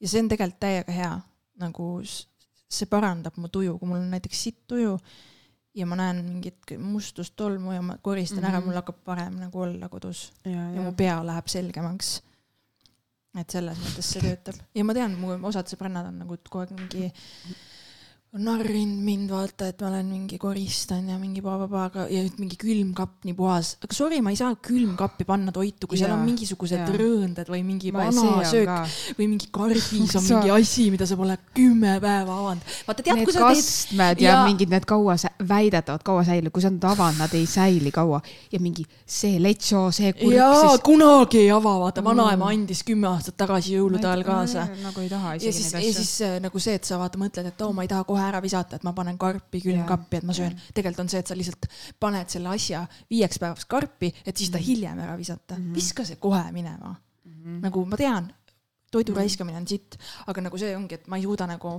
[0.00, 1.14] ja see on tegelikult täiega hea,
[1.58, 4.94] nagu see parandab mu tuju, kui mul on näiteks sitt tuju
[5.76, 8.48] ja ma näen mingit mustust tolmu ja ma koristan mm -hmm.
[8.50, 8.66] ära, Mhm.
[8.66, 12.22] mul hakkab parem nagu olla kodus ja, ja mu ja, pea läheb selgemaks.
[13.40, 14.60] Et selles mõttes see töötab.
[14.76, 17.10] Ja ma tean, mu osad sõbrannad on nagu kogu aeg mingi
[18.36, 22.58] narrinud mind vaata, et ma olen mingi koristan ja mingi blablabla, aga ja nüüd mingi
[22.60, 26.82] külmkapp nii puhas, aga sorry, ma ei saa külmkappi panna toitu, kui seal on mingisugused
[26.82, 26.90] jaa.
[26.98, 28.76] rõõndad või mingi ma, vana see on söök ka,
[29.16, 32.74] või mingi karbis on mingi asi, mida sa pole kümme päeva avanud.
[32.90, 35.16] vaata tead, kui sa teed kastmed ja, ja- ja mingid need kaua,
[35.54, 38.20] väidetavad kaua säili, kui sa nad avad, nad ei säili kaua
[38.52, 42.10] ja mingi see lecho, see kurk, jaa, siis kunagi ei ava, vaata Mm.
[42.12, 44.68] vanaema andis kümme aastat tagasi jõulude ajal kaasa.
[44.84, 46.04] nagu ei taha ja isegi siis, neid ja asju.
[46.04, 48.40] siis äh, nagu see, et sa vaata mõtled, et oo, ma ei taha kohe ära
[48.42, 50.56] visata, et ma panen karpi külmkappi, et ma söön.
[50.74, 51.66] tegelikult on see, et sa lihtsalt
[52.00, 55.58] paned selle asja viieks päevaks karpi, et siis ta hiljem ära visata.
[55.58, 55.74] Mhm.
[55.74, 56.94] viska see kohe minema.
[57.24, 57.60] Mhm.
[57.62, 58.32] nagu ma tean,
[58.96, 59.20] toidu Mhm.
[59.22, 61.76] raiskamine on sitt, aga nagu see ongi, et ma ei suuda nagu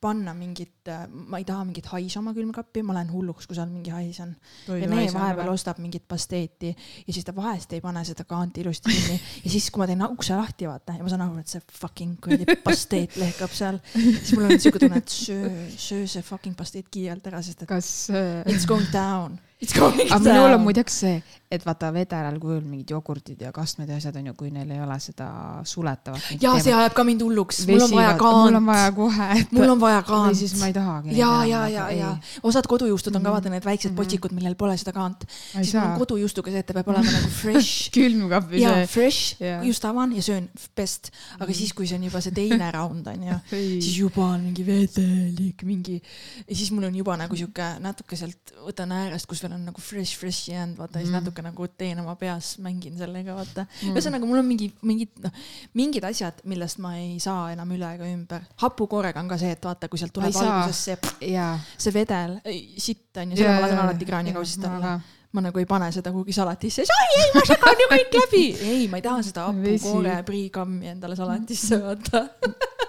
[0.00, 0.88] panna mingit,
[1.28, 4.34] ma ei taha mingit haisu oma külmkappi, ma lähen hulluks, kui seal mingi hais on.
[4.68, 6.70] ja Nee vahepeal ostab mingit pasteeti
[7.06, 10.02] ja siis ta vahest ei pane seda kaanti ilusti kinni ja siis, kui ma teen
[10.06, 14.32] ukse lahti, vaata, ja ma saan aru, et see fucking kuradi pasteet lehkab seal, siis
[14.38, 17.90] mul on siuke tunne, et söö, söö see fucking pasteet kiirelt ära, sest et kas
[18.14, 19.38] äh, it's going down.
[19.60, 21.18] Aga minul on muideks see,
[21.52, 24.78] et vaata vedelal kujul mingid jogurtid ja kastmed ja asjad on ju, kui neil ei
[24.80, 25.26] ole seda
[25.68, 26.22] suletavat.
[26.40, 29.52] ja see ajab ka mind hulluks, mul on vaja mul on kaant, vaja kohe, et
[29.52, 30.38] mul on vaja või kaant.
[30.38, 31.16] siis ma ei tahagi.
[31.18, 32.12] ja, ja, ja, ja
[32.46, 33.96] osad kodujuustud on ka vaata need väiksed Mhm.
[34.00, 35.26] potsikud, millel pole seda kaant.
[35.28, 35.98] siis mul on saa.
[35.98, 38.86] kodujuustuga see, et ta peab olema nagu fresh külmkapi ja see.
[38.94, 39.60] fresh, Jaa.
[39.66, 41.58] just avan ja söön best, aga Mhm.
[41.60, 44.64] siis, kui see on juba see teine round on ju, siis siis juba on mingi
[44.66, 46.00] vedelik, mingi
[46.48, 49.80] ja siis mul on juba nagu sihuke natuke sealt võtan äärest, kus veel on nagu
[49.80, 51.18] fresh, fresh jäänud, vaata ja siis Mhm.
[51.24, 53.66] natuke nagu teen oma peas, mängin sellega, vaata.
[53.82, 53.94] Mm.
[53.96, 55.32] ühesõnaga, mul on mingi, mingid noh,
[55.74, 58.40] mingid asjad, millest ma ei saa enam üle ega ümber.
[58.62, 60.96] hapukoorega on ka see, et vaata, kui sealt tuleb alguses see,
[61.32, 61.58] jaa.
[61.78, 62.40] see vedel,
[62.78, 65.00] sitt on ju, selle ma lasen alati kraanikausist alla.
[65.32, 68.44] ma nagu ei pane seda kuhugi salatisse, ai ei, ma segan ju kõik läbi.
[68.66, 72.24] ei, ma ei taha seda hapukoore priikammi endale salatisse vaata.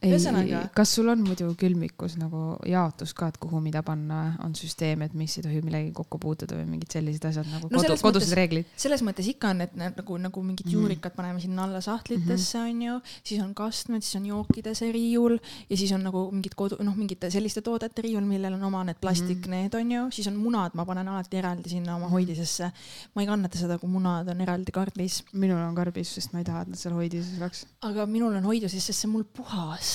[0.00, 5.02] Ühesõnaga-, kas sul on muidu külmikus nagu jaotus ka, et kuhu mida panna, on süsteem,
[5.04, 8.32] et mis ei tohi millegagi kokku puutuda või mingid sellised asjad nagu No kodu, kodused
[8.38, 8.64] reeglid?
[8.80, 10.72] selles mõttes ikka on, et nagu, nagu mingid Mhm.
[10.72, 15.36] juurikad paneme sinna alla sahtlitesse onju, siis on kastmed, siis on jookide see riiul
[15.68, 18.96] ja siis on nagu mingid kodu, noh, mingite selliste toodete riiul, millel on oma need
[19.00, 19.50] plastik Mhm.
[19.50, 22.72] need onju, siis on munad, ma panen alati eraldi sinna oma hoidisesse.
[23.14, 26.44] ma ei kannata seda, kui munad on eraldi karbis, minul on karbis, sest ma ei
[26.44, 27.66] taha, et nad seal hoidises oleks.
[27.82, 29.89] aga minul on hoiduses, sest see on mul puhas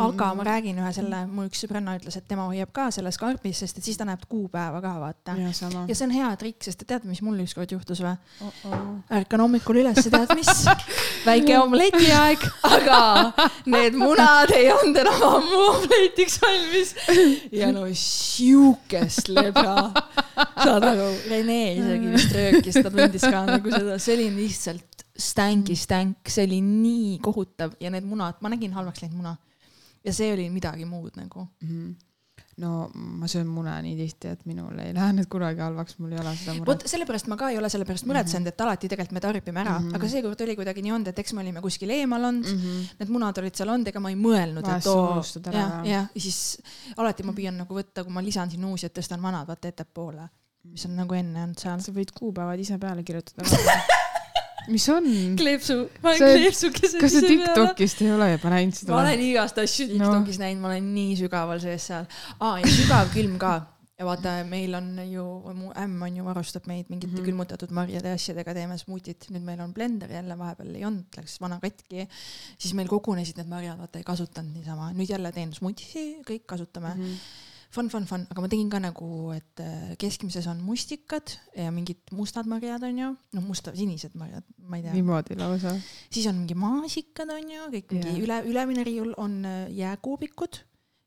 [0.00, 0.36] aga Mhm.
[0.36, 3.78] ma räägin ühe selle, mu üks sõbranna ütles, et tema hoiab ka selles karbis, sest
[3.78, 5.34] et siis ta näeb kuupäeva ka vaata.
[5.36, 8.14] ja see on hea trikk, sest te teate, mis mul ükskord juhtus või?
[9.12, 10.64] ärkan hommikul üles, tead mis?
[11.28, 13.00] väike omletiaeg, aga
[13.66, 16.94] need munad ei olnud enam ammu omletiks valmis.
[17.52, 19.90] ja no siukest lebra,
[20.64, 24.89] saad aru, Rene isegi vist röökis, ta tundis ka nagu seda, see oli lihtsalt
[25.20, 29.36] stänki stänk, see oli nii kohutav ja need munad, ma nägin halvaks läinud muna.
[30.04, 31.46] ja see oli midagi muud nagu.
[31.60, 31.90] Mhm.
[32.60, 36.18] no ma söön mune nii tihti, et minul ei lähe need kunagi halvaks, mul ei
[36.20, 36.82] ole seda muret vot.
[36.92, 39.86] sellepärast ma ka ei ole selle pärast muretsenud, et alati tegelikult me tarbime ära mm.
[39.86, 39.96] -hmm.
[39.96, 42.58] aga seekord oli kuidagi nii olnud, et eks me olime kuskil eemal olnud mm.
[42.58, 42.90] -hmm.
[43.00, 45.54] need munad olid seal olnud, ega ma ei mõelnud, et oo, jah.
[45.86, 46.58] jah, ja siis
[46.96, 50.28] alati ma püüan nagu võtta, kui ma lisan sinna uusi, et tõstan vanad vaata ettepoole,
[50.68, 51.80] mis on nagu enne olnud seal.
[51.80, 53.48] sa võid kuupäevad ise peale kirjutada.
[54.68, 55.08] mis on?
[55.40, 58.94] kleepsu, ma olen kleepsukesed kas sa Tiktokist ei ole juba näinud seda?
[58.94, 60.44] ma olen igast asju Tiktokis no.
[60.44, 62.58] näinud, ma olen nii sügaval sees seal ah,.
[62.60, 63.54] ja sügav külm ka.
[64.00, 67.18] ja vaata, meil on ju, mu ämm on ju varustab meid mingite mm.
[67.18, 67.28] -hmm.
[67.30, 71.40] külmutatud marjade ja asjadega, teeme smuutit, nüüd meil on blender jälle vahepeal ei olnud, läks
[71.40, 72.08] vana katki.
[72.58, 76.94] siis meil kogunesid need marjad, vaata ei kasutanud niisama, nüüd jälle teen smuuti, kõik kasutame
[76.94, 77.04] mm.
[77.04, 77.48] -hmm.
[77.70, 82.00] Fun, fun, fun, aga ma tegin ka nagu, et äh, keskmises on mustikad ja mingid
[82.18, 85.76] mustad marjad on ju, noh musta, sinised marjad, ma ei tea niimoodi lausa.
[86.10, 88.24] siis on mingi maasikad on ju, kõik mingi yeah.
[88.24, 90.64] üle, ülemine riiul on äh, jääkuubikud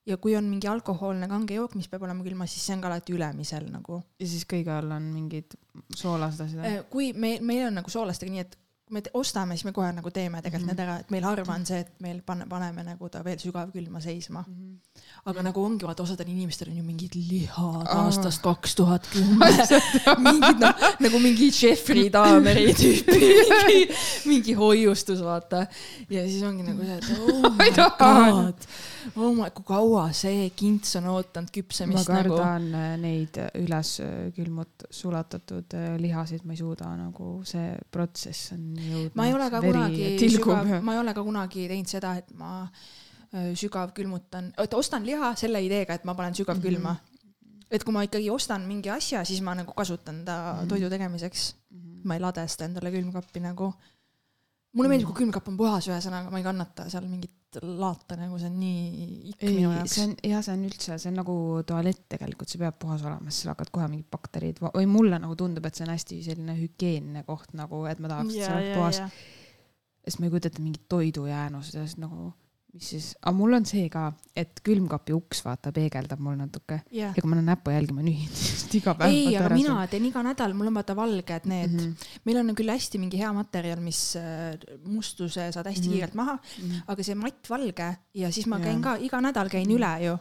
[0.08, 2.91] ja kui on mingi alkohoolne kange jook, mis peab olema külmas, siis see on ka
[2.91, 3.99] alati ülemisel nagu.
[4.19, 5.56] ja siis kõige all on mingid
[5.99, 6.88] soolased asjad.
[6.93, 8.60] kui me, meil on nagu soolastega nii, et
[8.93, 10.75] kui me ostame, siis me kohe nagu teeme tegelikult Mhm.
[10.75, 14.01] need ära, et meil harva on see, et meil pane, paneme nagu ta veel sügavkülma
[14.01, 14.43] seisma.
[14.47, 14.79] Mhm.
[15.25, 18.06] aga nagu ongi, vaata osadel inimestel on ju mingid lihad Aa.
[18.06, 19.47] aastast kaks tuhat kümme.
[20.27, 25.65] mingid noh, nagu mingi Jeffrey Dahmeri tüüpi mingi, mingi hoiustus, vaata.
[26.10, 28.67] ja siis ongi nagu see, et oh my god,
[29.15, 32.36] oh my, kui kaua see kints on ootanud ma küpsemist nagu.
[32.38, 38.51] kardan äh, neid üles äh, külmut-, sulatatud äh, lihasid, ma ei suuda nagu see protsess
[38.53, 38.73] on.
[39.15, 40.09] Ma ei ole ka kunagi
[40.81, 42.67] ma ei ole ka kunagi teinud seda, et ma
[43.33, 46.99] öö, sügavkülmutan, oota ostan liha selle ideega, et ma panen sügavkülma mm.
[46.99, 47.65] -hmm.
[47.71, 50.59] et kui ma ikkagi ostan mingi asja, siis ma nagu kasutan ta mm.
[50.59, 50.69] -hmm.
[50.69, 51.55] toidu tegemiseks.
[51.71, 52.01] Mhm.
[52.03, 53.73] ma ei ladesta endale külmkappi nagu.
[54.73, 58.49] Mulle meeldib, kui külmkapp on puhas, ühesõnaga ma ei kannata seal mingit laata nagu see
[58.49, 59.93] on nii ikk minu, jaoks.
[59.93, 60.05] see.
[60.07, 61.36] on ja see on üldse, see on nagu
[61.69, 65.38] tualett tegelikult, see peab puhas olema, siis seal hakkavad kohe mingid bakterid või mulle nagu
[65.39, 68.77] tundub, et see on hästi selline hügieenne koht nagu, et ma tahaks, et see oleks
[68.79, 69.01] puhas,
[70.07, 72.31] sest ma ei kujuta ette mingit toidujäänused ja siis nagu,
[72.73, 74.07] mis siis, aga mul on see ka,
[74.38, 78.31] et külmkapi uks vaata peegeldab mul natuke jah ja kui ma olen näpujälgi, ma nühin
[78.49, 79.13] just iga päev.
[79.13, 81.83] ei, aga mina teen iga nädal, mul on vaata valged need mm.
[81.83, 82.07] -hmm.
[82.25, 85.88] meil on küll hästi mingi hea materjal, mis äh, mustuse saad hästi mm.
[85.88, 85.93] -hmm.
[85.93, 86.83] kiirelt maha, -hmm.
[86.88, 88.65] aga see mattvalge ja siis ma Jaa.
[88.65, 89.75] käin ka iga nädal käin Mhm.
[89.77, 90.17] üle ju,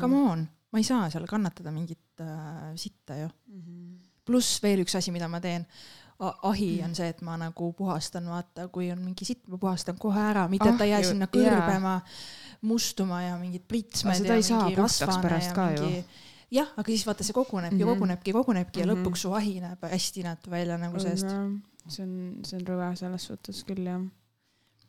[0.00, 3.28] come on, ma ei saa seal kannatada mingit äh, sitta ju.
[3.48, 3.82] Mhm.
[4.24, 5.66] pluss veel üks asi, mida ma teen,
[6.20, 10.20] ahi on see, et ma nagu puhastan, vaata, kui on mingi sitt, ma puhastan kohe
[10.20, 12.00] ära, mitte et ta ei jää sinna kõrbema,
[12.62, 15.82] mustuma ja mingid pritsmed ja mingi rasvane ja ka ju.
[15.82, 16.04] mingi
[16.54, 17.82] jah, aga siis vaata, see kogunebki mm.
[17.82, 17.94] -hmm.
[17.94, 18.94] kogunebki, kogunebki ja Mhm.
[18.94, 21.26] lõpuks su ahi näeb hästi inetu välja nagu seest.
[21.88, 24.00] see on, see on rõve selles suhtes küll jah.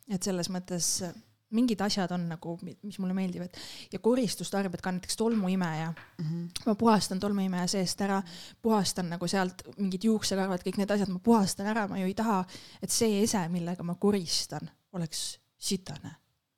[0.09, 1.03] et selles mõttes
[1.51, 3.49] mingid asjad on nagu, mis mulle meeldivad
[3.93, 6.45] ja koristustarbed ka näiteks tolmuimeja Mhm.
[6.65, 8.21] ma puhastan tolmuimeja seest ära,
[8.61, 12.45] puhastan nagu sealt mingid juuksekarvad, kõik need asjad ma puhastan ära, ma ju ei taha,
[12.81, 16.15] et see ese, millega ma koristan, oleks sitane.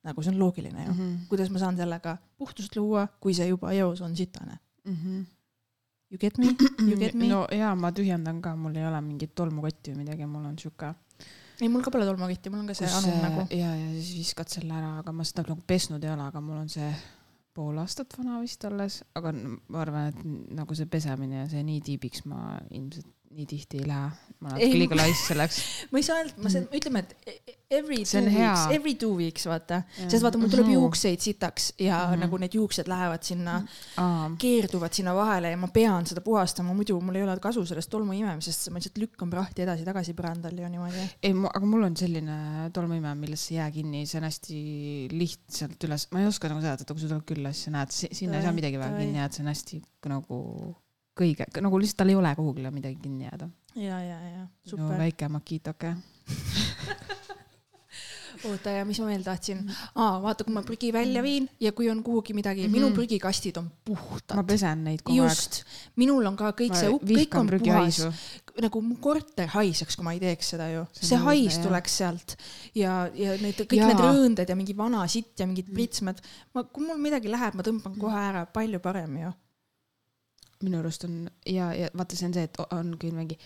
[0.08, 1.00] nagu see on loogiline ju mm.
[1.00, 1.28] -hmm.
[1.28, 4.60] kuidas ma saan sellega puhtust luua, kui see juba eos on sitane?
[4.86, 5.26] Mhm.
[6.12, 6.45] You get me?
[6.80, 7.28] You get me?
[7.28, 10.93] no jaa, ma tühjendan ka, mul ei ole mingit tolmukotti või midagi, mul on sihuke.
[11.62, 13.46] ei, mul ka pole tolmukotti, mul on ka see anum nagu.
[13.54, 16.60] ja, ja siis viskad selle ära, aga ma seda nagu pesnud ei ole, aga mul
[16.62, 16.89] on see
[17.58, 21.82] pool aastat vana vist alles, aga ma arvan, et nagu see pesemine ja see nii
[21.88, 24.10] tiibiks ma ilmselt nii tihti ei lähe.
[24.40, 25.56] ma natuke liiga laisk selleks.
[25.92, 29.10] ma ei saa öelda, ma saan, ütleme, et e- every See two weeks, every two
[29.18, 30.76] weeks vaata, sest vaata, mul tuleb Mhm.
[30.78, 32.13] juukseid sitaks ja mm.
[32.13, 32.22] -hmm.
[32.24, 33.56] nagu need juuksed lähevad sinna
[33.98, 37.90] aa, keerduvad sinna vahele ja ma pean seda puhastama, muidu mul ei ole kasu sellest
[37.90, 41.04] tolmu imemisest, ma lihtsalt lükkan prahti edasi-tagasi põrandal ja niimoodi.
[41.24, 44.58] ei, aga mul on selline tolmuime, millesse ei jää kinni, see on hästi
[45.12, 48.38] lihtsalt üles, ma ei oska nagu seletada, kui sa tuled külla, siis sa näed, sinna
[48.38, 50.38] ei saa midagi väga kinni jääda, see on hästi nagu
[51.17, 53.49] kõige, nagu lihtsalt tal ei ole kuhugile midagi kinni jääda.
[53.75, 54.97] ja, ja, ja no super.
[54.97, 55.95] väike makitoke.
[58.45, 59.63] oota ja mis ma veel tahtsin,
[59.97, 62.75] aa vaata, kui ma prügi välja viin ja kui on kuhugi midagi mm, -hmm.
[62.75, 62.95] minu Mhm.
[62.95, 64.45] prügikastid on ma puhtad.
[64.47, 65.30] pesen neid kogu aeg.
[65.30, 65.63] just,
[65.95, 68.01] minul on ka kõik ma see, kõik vihkan on puhas,
[68.62, 70.86] nagu mu korter haiseks, kui ma ei teeks seda ju.
[70.91, 71.63] See see hais jah.
[71.65, 72.36] tuleks sealt
[72.75, 73.88] ja, ja need kõik Jaa.
[73.88, 75.49] need rõõndad ja mingi vana sitt ja Mm.
[75.53, 76.21] mingid pritsmed,
[76.53, 79.34] ma, kui mul midagi läheb, ma tõmban kohe ära, palju parem ju.
[80.63, 83.38] Minu arust on ja, ja vaata, see on see, et on küll mingi,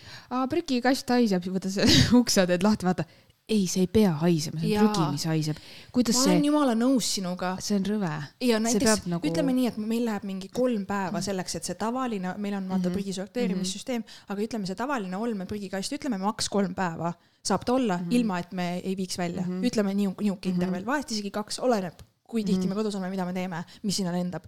[0.49, 1.85] prügikast haiseb, võta see
[2.21, 3.05] ukse teed lahti, vaata.
[3.51, 5.57] ei, see ei pea haisema, see on prügi, mis haiseb.
[5.91, 8.11] kuidas ma see olen, jumala nõus sinuga see on rõve.
[8.47, 9.27] ja näiteks nagu...
[9.27, 12.87] ütleme nii, et meil läheb mingi kolm päeva selleks, et see tavaline, meil on vaata
[12.89, 12.95] Mhm.
[12.95, 17.11] prügi sorteerimissüsteem, aga ütleme, see tavaline olmeprügikast, ütleme maks kolm päeva
[17.43, 18.13] saab ta olla mm, -hmm.
[18.15, 19.49] ilma et me ei viiks välja mm.
[19.61, 19.65] -hmm.
[19.67, 20.55] ütleme nihuke, nihuke Mhm.
[20.61, 21.93] intervall, vahest isegi kaks, oleneb,
[22.23, 22.65] kui tihti mm.
[22.65, 22.69] -hmm.
[22.69, 24.43] me kodus oleme, mida me teeme, mis sinna lendab.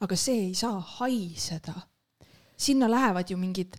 [0.00, 1.72] aga see ei saa haiseda
[2.62, 3.76] sinna lähevad ju mingid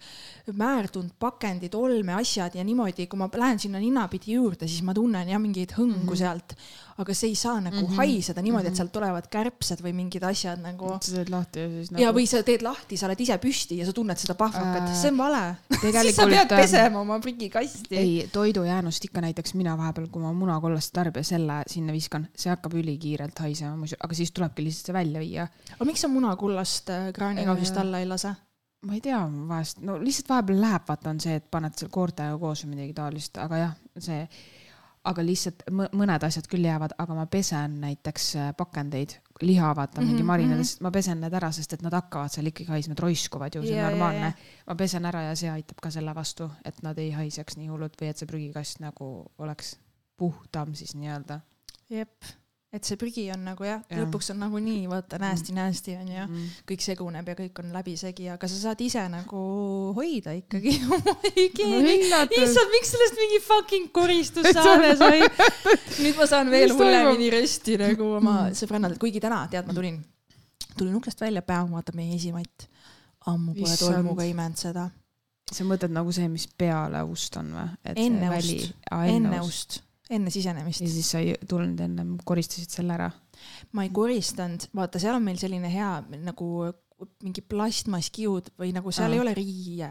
[0.59, 5.39] määrdunud pakendid, olmeasjad ja niimoodi, kui ma lähen sinna ninapidi juurde, siis ma tunnen jah
[5.39, 6.09] mingeid hõngu mm.
[6.09, 6.19] -hmm.
[6.19, 6.55] sealt,
[6.99, 7.87] aga see ei saa nagu mm.
[7.87, 7.95] -hmm.
[7.95, 8.77] haiseda niimoodi, et Mhm.
[8.77, 12.03] sealt tulevad kärbsed või mingid asjad nagu sa teed lahti ja siis nagu...
[12.03, 14.95] ja, või sa teed lahti, sa oled ise püsti ja sa tunned seda pahvakat Äh,
[15.01, 15.55] see on vale.
[15.69, 17.97] siis sa tegelikult pead ähm, pesema oma prügikasti.
[17.97, 22.75] ei, toidujäänust ikka näiteks mina vahepeal, kui ma munakollast tarbe selle sinna viskan, see hakkab
[22.79, 25.47] ülikiirelt haisema, aga siis tulebki lihtsalt see välja viia.
[25.75, 28.35] aga miks sa munakullast äh, kraanikausist Äh, alla ei lase?
[28.83, 32.37] Ma ei tea, vahest, no lihtsalt vahepeal läheb, vaata on see, et paned seal koortega
[32.41, 34.27] koos või midagi taolist, aga jah, see,
[35.07, 40.01] aga lihtsalt mõ- mõned asjad küll jäävad, aga ma pesen näiteks äh, pakendeid, liha, vaata
[40.01, 42.99] mingi Mhm, marinadest, ma pesen need ära, sest et nad hakkavad seal ikkagi haisma, nad
[43.03, 44.33] roiskuvad ju, see on Ja, normaalne.
[44.67, 47.95] ma pesen ära ja see aitab ka selle vastu, et nad ei haiseks nii hullult
[48.01, 49.75] või et see prügikast nagu oleks
[50.17, 51.39] puhtam siis nii-öelda.
[51.89, 52.23] Jep,
[52.73, 56.47] et see prügi on nagu jah ja., lõpuks on nagunii vaata nasty-nasty on ju, mm..
[56.69, 59.41] kõik seguneb ja kõik on läbisegi, aga sa saad ise nagu
[59.97, 61.99] hoida ikkagi oma hügieeni.
[62.39, 65.21] issand, miks sellest mingi fucking koristussaade sai?
[66.01, 70.01] nüüd ma saan veel hullemini rösti nagu oma sõbrannadelt, kuigi täna, tead, ma tulin,
[70.73, 72.67] tulin uksest välja, päev vaatab meie esimatt.
[73.29, 74.89] ammu pole tolmuga imenud seda.
[75.53, 77.71] sa mõtled nagu see, mis peale ust on või?
[77.93, 78.71] Enne ust.
[78.97, 79.45] enne.
[79.45, 80.89] ust, enne sisenemist ja.
[80.91, 83.11] siis sa ei tulnud ennem, koristasid selle ära.
[83.71, 85.91] ma ei koristanud, vaata, seal on meil selline hea
[86.23, 86.47] nagu
[87.23, 89.15] mingi plastmasskiud või nagu seal Aa.
[89.15, 89.89] ei ole riie,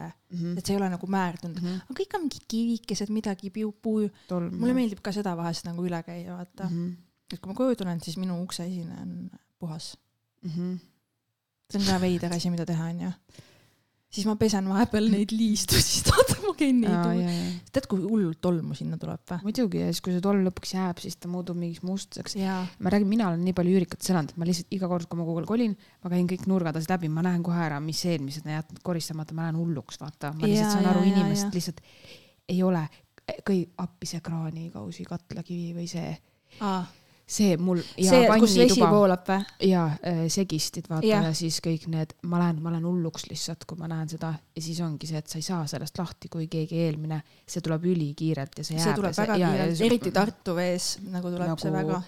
[0.57, 1.61] et see ei ole nagu määrdunud.
[1.61, 4.09] aga kõik on mingi kivikesed, midagi piu-puu.
[4.29, 4.55] tolm.
[4.61, 6.69] mulle meeldib ka seda vahest nagu üle käia, vaata.
[6.71, 6.97] mm.
[7.33, 9.97] et kui ma koju tulen, siis minu ukseesine on puhas.
[10.47, 10.79] -hmm.
[11.71, 13.13] see on ka veider asi, mida teha, onju.
[14.13, 17.23] Siis ma pesen vahepeal neid liistusid, vaata ma käin ja, neid.
[17.23, 19.41] ja, ja tead, kui hullult tolmu sinna tuleb või?
[19.49, 22.37] muidugi ja siis, kui see tolm lõpuks jääb, siis ta muutub mingiks mustuseks.
[22.37, 25.29] ma räägin, mina olen nii palju üürikutes elanud, et ma lihtsalt iga kord, kui ma
[25.29, 28.57] kuhugi kolin, ma käin kõik nurgad asjad läbi, ma näen kohe ära, mis eelmised on
[28.57, 30.35] jätnud koristamata, ma lähen hulluks, vaata.
[30.37, 31.53] ma lihtsalt Jaa, saan aru, jaa.
[31.57, 31.81] lihtsalt
[32.53, 32.85] ei ole
[33.47, 36.11] kõik appi see kraanikausi, katlakivi või see,
[36.61, 36.83] aa,
[37.27, 37.81] see mul.
[37.97, 39.45] see, kus vesi voolab või?
[39.69, 41.23] ja äh, segistid vaata ja.
[41.29, 44.65] ja siis kõik need, ma lähen, ma lähen hulluks lihtsalt, kui ma näen seda ja
[44.65, 48.59] siis ongi see, et sa ei saa sellest lahti, kui keegi eelmine, see tuleb ülikiirelt
[48.59, 48.89] ja see jääb.
[48.89, 51.63] see tuleb väga kiirelt, eriti Tartu vees nagu tuleb nagu...
[51.63, 52.03] see väga.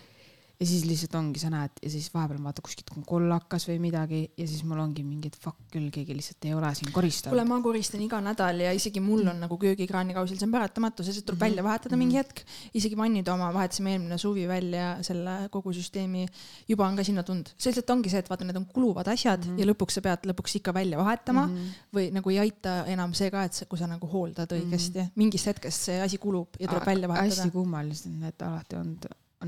[0.61, 4.21] Ja siis lihtsalt ongi, sa näed ja siis vahepeal vaata kuskilt on kollakas või midagi
[4.39, 7.35] ja siis mul ongi mingi, et fuck küll, keegi lihtsalt ei ole siin koristanud.
[7.35, 11.07] kuule, ma koristan iga nädal ja isegi mul on nagu köögikraani kausil, see on paratamatu,
[11.07, 11.45] see tuleb mm -hmm.
[11.47, 12.45] välja vahetada mingi hetk.
[12.75, 16.27] isegi vannide oma vahetasime eelmine suvi välja selle kogu süsteemi,
[16.69, 17.51] juba on ka sinna tulnud.
[17.59, 19.59] see lihtsalt ongi see, et vaata, need on kuluvad asjad mm -hmm.
[19.59, 21.99] ja lõpuks sa pead lõpuks ikka välja vahetama mm -hmm.
[21.99, 25.13] või nagu ei aita enam see ka, et kui sa nagu hooldad õigesti mm -hmm.,
[25.17, 27.43] mingist hetkest see asi kulub ja tuleb välja vahetada.
[27.43, 28.99] hästi kummalised need alati on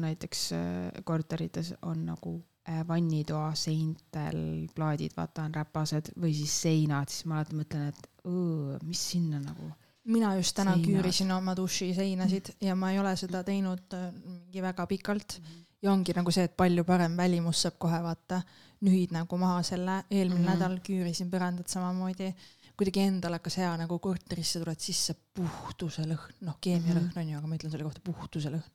[0.01, 2.37] näiteks äh, korterites on nagu
[2.69, 8.09] äh, vannitoa seintel plaadid, vaata on räpased või siis seinad, siis ma alati mõtlen, et
[8.27, 9.73] õõ, mis sinna nagu.
[10.05, 10.89] mina just täna seinad.
[10.89, 15.45] küürisin oma duši seinasid ja ma ei ole seda teinud äh, mingi väga pikalt mm.
[15.45, 15.65] -hmm.
[15.83, 18.43] ja ongi nagu see, et palju parem välimus saab kohe vaata,
[18.81, 20.55] nühid nagu maha selle, eelmine mm -hmm.
[20.55, 22.35] nädal küürisin põrandat samamoodi
[22.77, 27.23] kuidagi endal hakkas hea nagu korterisse tuled sisse puhtuse lõhn, noh keemialõhn mm -hmm.
[27.23, 28.69] on ju, aga ma ütlen selle kohta puhtuse lõhn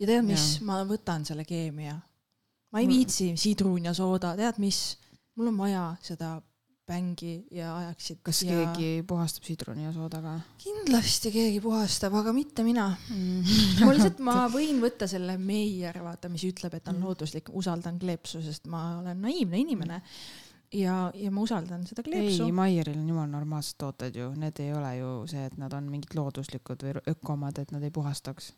[0.00, 1.96] ja tead mis, ma võtan selle keemia.
[2.72, 4.80] ma ei viitsi sidrun ja sooda, tead mis,
[5.36, 6.38] mul on vaja seda
[6.90, 8.18] bängi ja ajaksit.
[8.26, 8.56] kas ja...
[8.74, 10.34] keegi puhastab sidruni ja sooda ka?
[10.62, 13.56] kindlasti keegi puhastab, aga mitte mina mm.
[13.84, 17.06] ma lihtsalt, ma võin võtta selle Meier, vaata, mis ütleb, et on mm.
[17.06, 20.00] looduslik, usaldan kleepsu, sest ma olen naiivne inimene
[20.74, 22.46] ja, ja ma usaldan seda kleepsu.
[22.46, 25.90] ei, Maieril on jumala normaalsed tooted ju, need ei ole ju see, et nad on
[25.92, 28.52] mingid looduslikud või ökomad, et nad ei puhastaks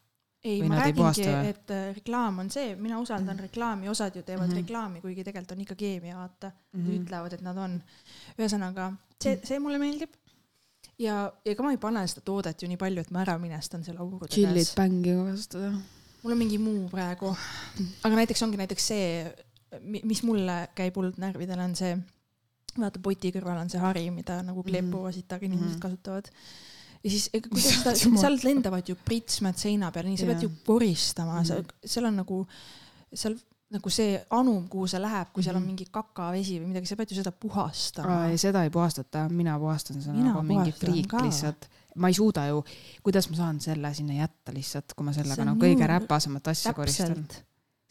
[0.44, 3.44] ei, ma räägingi, et äh, reklaam on see, mina usaldan mm.
[3.46, 4.62] reklaami, osad ju teevad mm -hmm.
[4.62, 6.86] reklaami, kuigi tegelikult on ikka keemia, vaata mm.
[6.86, 7.00] -hmm.
[7.00, 7.82] ütlevad, et nad on.
[8.38, 10.10] ühesõnaga, see, see mulle meeldib.
[10.98, 13.98] ja ega ma ei pane seda toodet ju nii palju, et ma ära minestan selle
[13.98, 14.34] aurude käes.
[14.34, 15.70] tšillid bängi kasutada.
[16.22, 17.36] mul on mingi muu praegu.
[18.04, 19.34] aga näiteks ongi näiteks see,
[19.80, 21.98] mis mulle käib hullult närvidele, on see,
[22.78, 25.82] vaata poti kõrval on see hari, mida nagu kleepuvasitaga inimesed mm -hmm.
[25.82, 26.28] kasutavad
[27.02, 30.44] ja siis ega kui sa seda, sealt lendavad ju pritsmed seina peale, nii sa pead
[30.46, 31.88] ju koristama mm, -hmm.
[31.94, 32.42] seal on nagu,
[33.14, 33.36] seal
[33.72, 35.72] nagu see anum, kuhu see läheb, kui seal on mhm.
[35.72, 38.18] mingi kakavesi või midagi, sa pead ju seda puhastama.
[38.30, 41.68] ei, seda ei puhastata, mina puhastan seda nagu mingi friik lihtsalt.
[41.96, 42.64] ma ei suuda ju,
[43.04, 47.24] kuidas ma saan selle sinna jätta lihtsalt, kui ma sellega nagu kõige räpasemat asja koristan.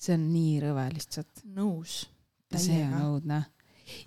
[0.02, 1.44] see on nii rõve lihtsalt.
[1.58, 2.06] nõus.
[2.56, 3.42] see on õudne.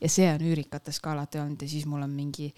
[0.00, 2.52] ja see on üürikates ka alati olnud ja siis mul on mingi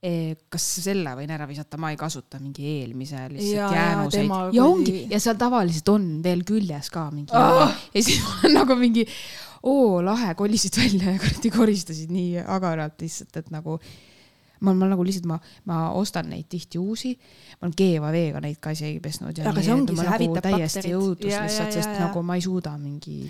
[0.00, 4.30] kas selle võin ära visata, ma ei kasuta mingi eelmise lihtsalt ja, jäänuseid.
[4.56, 7.66] ja ongi, ja seal tavaliselt on veel küljes ka mingi oh.
[7.92, 9.04] ja siis on nagu mingi
[9.68, 13.76] oo lahe, kolisid välja ja kuradi koristasid nii agaralt lihtsalt, et nagu
[14.64, 15.36] ma, ma nagu lihtsalt, ma,
[15.68, 17.12] ma ostan neid tihti uusi,
[17.58, 20.46] ma olen keeva veega neid ka isegi pesnud ja aga see ongi, see nagu hävitab
[20.46, 23.26] täiesti õudus lihtsalt, sest ja, nagu ma ei suuda mingi,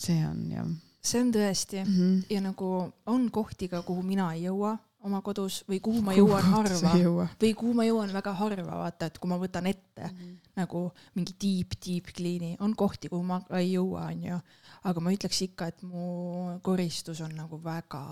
[0.00, 0.72] see on jah.
[1.04, 2.24] see on tõesti mm -hmm.
[2.32, 2.72] ja nagu
[3.12, 7.52] on kohti ka, kuhu mina ei jõua oma kodus või kuhu ma jõuan harva või
[7.58, 10.50] kuhu ma jõuan väga harva, vaata, et kui ma võtan ette mm -hmm.
[10.60, 10.82] nagu
[11.14, 14.40] mingi deep, deep clean'i, on kohti, kuhu ma ei jõua, onju.
[14.84, 18.02] aga ma ütleks ikka, et mu koristus on nagu väga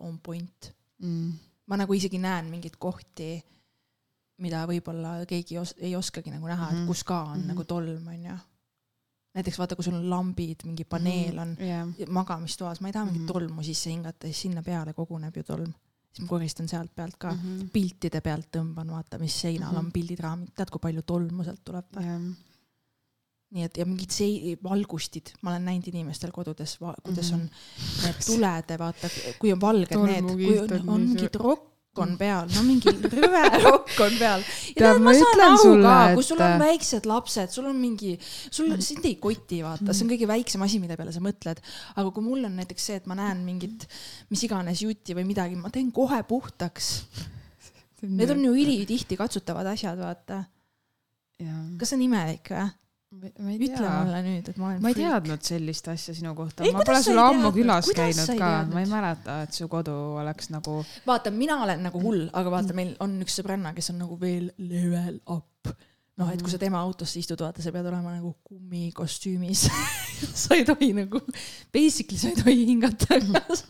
[0.00, 1.32] on point mm..
[1.66, 3.42] ma nagu isegi näen mingeid kohti,
[4.38, 6.76] mida võib-olla keegi os ei oskagi nagu näha mm, -hmm.
[6.76, 6.86] et mhm.
[6.86, 7.48] kus ka on mm -hmm.
[7.48, 8.38] nagu tolm, onju
[9.34, 11.94] näiteks vaata, kui sul on lambid, mingi paneel on mm -hmm.
[11.98, 12.08] yeah.
[12.08, 13.32] magamistoas, ma ei taha mingit mm -hmm.
[13.32, 15.74] tolmu sisse hingata, siis sinna peale koguneb ju tolm
[16.08, 17.70] siis ma koristan sealt pealt ka mm, -hmm.
[17.72, 19.86] piltide pealt tõmban, vaata, mis seinal mm -hmm.
[19.86, 22.28] on pildid, raamid, tead, kui palju tolmu sealt tuleb või yeah.?
[23.56, 27.34] nii et ja mingid sei-, valgustid, ma olen näinud inimestel kodudes, kuidas -hmm.
[27.34, 31.38] on need tulede, vaata, kui on valged Tolmu need, kui on, on mingid
[31.98, 34.44] rokk on peal, no mingi rüve rokk on peal.
[34.74, 38.14] ja tead, ma saan aru ka, kui sul on väiksed lapsed, sul on mingi,
[38.50, 41.62] sul, sind ei koti, vaata, see on kõige väiksem asi, mille peale sa mõtled.
[41.96, 43.88] aga kui mul on näiteks see, et ma näen mingit,
[44.32, 46.92] mis iganes jutti või midagi, ma teen kohe puhtaks.
[48.18, 50.44] Need on ju ülitihti katsutavad asjad, vaata.
[51.38, 52.68] kas see on imelik või?
[53.08, 55.12] Ütle mulle nüüd, et ma olen ma ei freak.
[55.14, 58.90] teadnud sellist asja sinu kohta, ma pole sulle ammu külas kuidas käinud ka, ma ei
[58.90, 60.82] mäleta, et su kodu oleks nagu.
[61.08, 64.50] vaata, mina olen nagu hull, aga vaata, meil on üks sõbranna, kes on nagu veel
[64.60, 65.72] level up.
[66.18, 69.68] Noh, et kui sa tema autosse istud, vaata, sa pead olema nagu kummikostüümis.
[70.34, 71.20] Sa ei tohi nagu,
[71.70, 73.68] basically sa ei tohi hingata seal.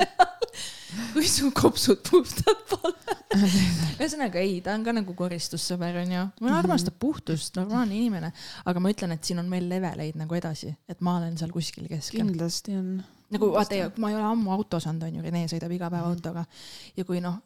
[1.13, 3.17] Kui su kopsud puhtad pole.
[3.99, 8.33] ühesõnaga ei, ta on ka nagu koristussõber onju, ma armastan puhtust, normaalne inimene,
[8.69, 11.89] aga ma ütlen, et siin on veel leveleid nagu edasi, et ma olen seal kuskil
[11.91, 12.23] keskel.
[12.23, 12.95] kindlasti on.
[13.35, 16.47] nagu vaata, ma ei ole ammu autos olnud onju, Rene sõidab iga päev autoga.
[16.97, 17.37] Ja kui noh,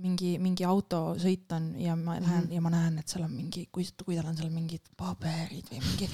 [0.00, 2.54] mingi, mingi autosõit on ja ma lähen mm -hmm.
[2.54, 5.82] ja ma näen, et seal on mingi, kui, kui tal on seal mingid paberid või
[5.84, 6.08] mingi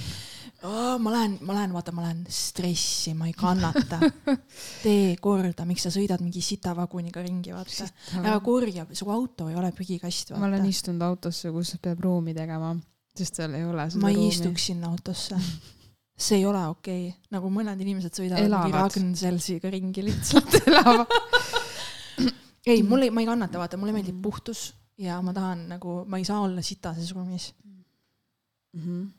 [0.63, 3.99] oh,, ma lähen, ma lähen, vaata, ma lähen stressi, ma ei kannata.
[4.85, 7.87] tee korda, miks sa sõidad mingi sitavaguniga ringi, vaata.
[8.23, 12.75] ära korja, su auto ei ole prügikast, ma olen istunud autosse, kus peab ruumi tegema,
[13.17, 14.35] sest seal ei ole seda ma ei ruumi.
[14.35, 15.39] istuks sinna autosse
[16.17, 18.73] see ei ole okei okay., nagu mõned inimesed sõidavad mingi.
[18.73, 20.55] Ragn-Sellsiga ringi lihtsalt.
[20.67, 21.13] elavad.
[22.73, 26.25] ei, mulle, ma ei kannata, vaata, mulle meeldib puhtus ja ma tahan nagu, ma ei
[26.25, 27.53] saa olla sitases ruumis.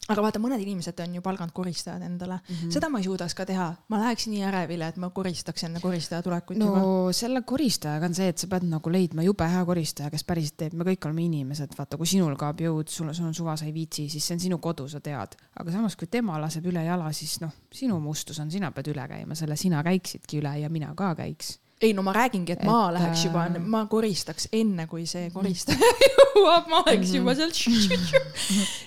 [0.09, 2.67] aga vaata, mõned inimesed on ju palganud koristajad endale mm, Mhm.
[2.69, 2.73] -hmm.
[2.73, 6.23] seda ma ei suudaks ka teha, ma läheks nii ärevile, et ma koristaks enne koristaja
[6.23, 6.67] tulekut no.
[6.67, 7.13] juba.
[7.13, 10.75] selle koristajaga on see, et sa pead nagu leidma jube hea koristaja, kes päriselt teeb,
[10.75, 13.75] me kõik oleme inimesed, vaata, kui sinul kaob jõud, sul, sul on suva, sa ei
[13.75, 15.35] viitsi, siis see on sinu kodu, sa tead.
[15.57, 19.09] aga samas, kui tema laseb üle jala, siis noh, sinu mustus on, sina pead üle
[19.09, 21.59] käima, selle sina käiksidki üle ja mina ka käiks.
[21.83, 25.29] Ei no ma räägingi, et ma Et, läheks juba äh,, ma koristaks enne, kui see
[25.35, 27.53] koristaja jõuab, ma oleks juba seal.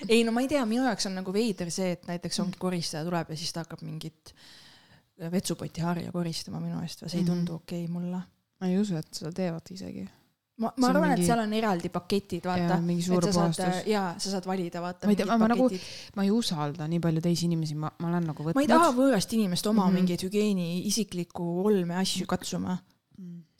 [0.08, 3.04] ei no ma ei tea, minu jaoks on nagu veider see, et näiteks ongi koristaja
[3.08, 4.34] tuleb ja siis ta hakkab mingit
[5.32, 8.22] vetsupoti harja koristama minu eest või see ei tundu okei okay mulle.
[8.60, 10.06] ma ei usu, et seda teevad isegi.
[10.60, 14.34] ma, ma arvan, mingi- et seal on eraldi paketid, vaata mingi suur puhastus., jaa, sa
[14.36, 15.06] saad valida, vaata.
[15.08, 15.70] Ma ei tea, ma- nagu-
[16.16, 18.60] ma ei usalda nii palju teisi inimesi, ma, ma olen nagu võtnud.
[18.60, 19.88] ma ei taha võõrast inimest oma mm.
[19.88, 20.00] -hmm.
[20.00, 22.78] mingeid hügieeni isiklikku olme asju katsuma.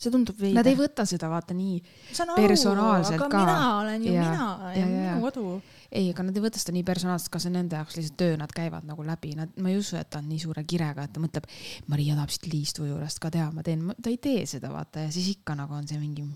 [0.03, 0.57] see tundub veider.
[0.57, 1.77] Nad ei võta seda vaata nii,
[2.11, 3.39] saan personaalselt ka.
[3.39, 5.63] mina olen ju Jaa, mina ja, ja minu kodu.
[5.93, 8.37] ei, aga nad ei võta seda nii personaalselt, ka see on nende jaoks lihtsalt töö,
[8.41, 11.13] nad käivad nagu läbi, nad, ma ei usu, et ta on nii suure kirega, et
[11.15, 11.47] ta mõtleb,
[11.87, 15.13] Maria tahab siit liistu juurest ka teha, ma teen, ta ei tee seda, vaata ja
[15.15, 16.27] siis ikka nagu on see mingi,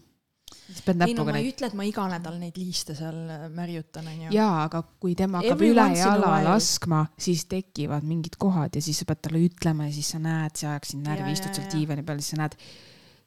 [0.67, 1.53] ei no ma ei neid.
[1.55, 4.33] ütle, et ma iga nädal neid liiste seal äh, märjutan, onju.
[4.35, 9.09] jaa, aga kui tema hakkab üle jala laskma, siis tekivad mingid kohad ja siis sa
[9.09, 12.23] pead talle ütlema ja siis sa näed, see ajaks sind närvi, istud seal diivani peal,
[12.23, 12.59] siis sa näed,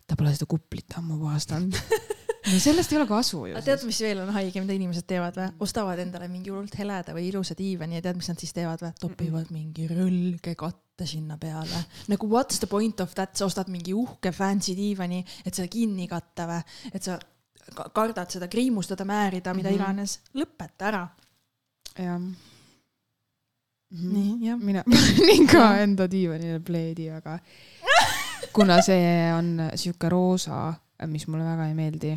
[0.09, 1.79] ta pole seda kuplit ammu puhastanud.
[2.49, 5.49] no sellest ei ole kasu ju tead, mis veel on haige, mida inimesed teevad või?
[5.65, 8.93] ostavad endale mingi hullult heleda või ilusa diivani ja tead, mis nad siis teevad või?
[8.99, 11.85] topivad mingi rõlge katte sinna peale.
[12.07, 16.07] nagu what's the point of that, sa ostad mingi uhke fancy diivani, et seda kinni
[16.07, 16.61] katta või?
[16.93, 17.19] et sa
[17.75, 19.75] ka- kardad seda kriimustada, määrida, mida Mhm.
[19.79, 20.19] iganes.
[20.35, 21.07] lõpeta ära.
[21.97, 22.19] jah.
[23.91, 24.57] nii, jah.
[24.61, 27.39] mina panin ka enda diivanile pleedi, aga
[28.55, 30.73] kuna see on sihuke roosa,
[31.07, 32.11] mis mulle väga ei meeldi,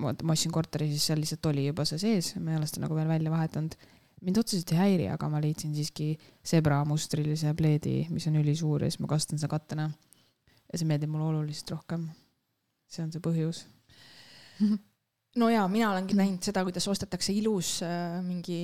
[0.00, 2.96] ma ostsin korteri, siis seal lihtsalt oli juba see sees, ma ei ole seda nagu
[2.98, 3.74] veel välja vahetanud.
[4.26, 6.10] Mind otseselt ei häiri, aga ma leidsin siiski
[6.46, 9.90] zebra mustrilise pleedi, mis on ülisuur ja siis ma kasutan seda kattena.
[10.66, 12.08] ja see meeldib mulle oluliselt rohkem.
[12.90, 13.64] see on see põhjus.
[15.40, 18.60] no jaa, mina olengi näinud seda, kuidas ostetakse ilus äh, mingi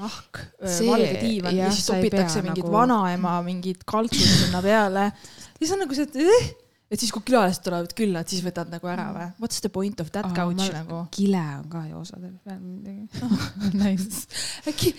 [0.00, 5.10] nahk, See- valge diivan ja siis topitakse pea mingid nagu- vanaema mingid kaltsud sinna peale.
[5.58, 6.52] siis on nagu see, et eh?
[6.92, 9.28] Et siis, kui külalised tulevad külla, et siis võtad nagu ära või?
[9.40, 10.98] What's the point of that Aa, couch ma- nagu?
[11.14, 13.08] kile on ka ju osadel peal midagi.
[13.82, 14.26] nice.
[14.68, 14.92] äkki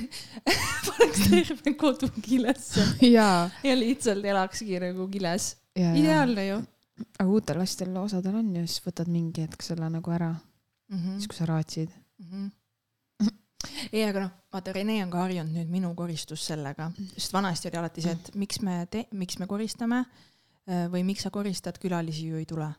[0.88, 5.54] paneks terve kodu kilesse jaa, ja lihtsalt elakski nagu kiles.
[5.76, 5.94] ja, ja.
[6.00, 6.62] ideaalne ju
[7.18, 10.98] aga uutel lastel osadel on ju, siis võtad mingi hetk selle nagu ära, mm.
[10.98, 11.18] -hmm.
[11.18, 11.90] siis kui sa raatsid.
[12.22, 12.30] mm.
[12.30, 13.34] -hmm.
[13.92, 17.82] ei, aga noh, vaata Rene on ka harjunud nüüd minu koristus sellega, sest vanasti oli
[17.82, 20.24] alati see, et miks me te-, miks me koristame äh,
[20.66, 22.72] või miks sa koristad, külalisi ju ei tule,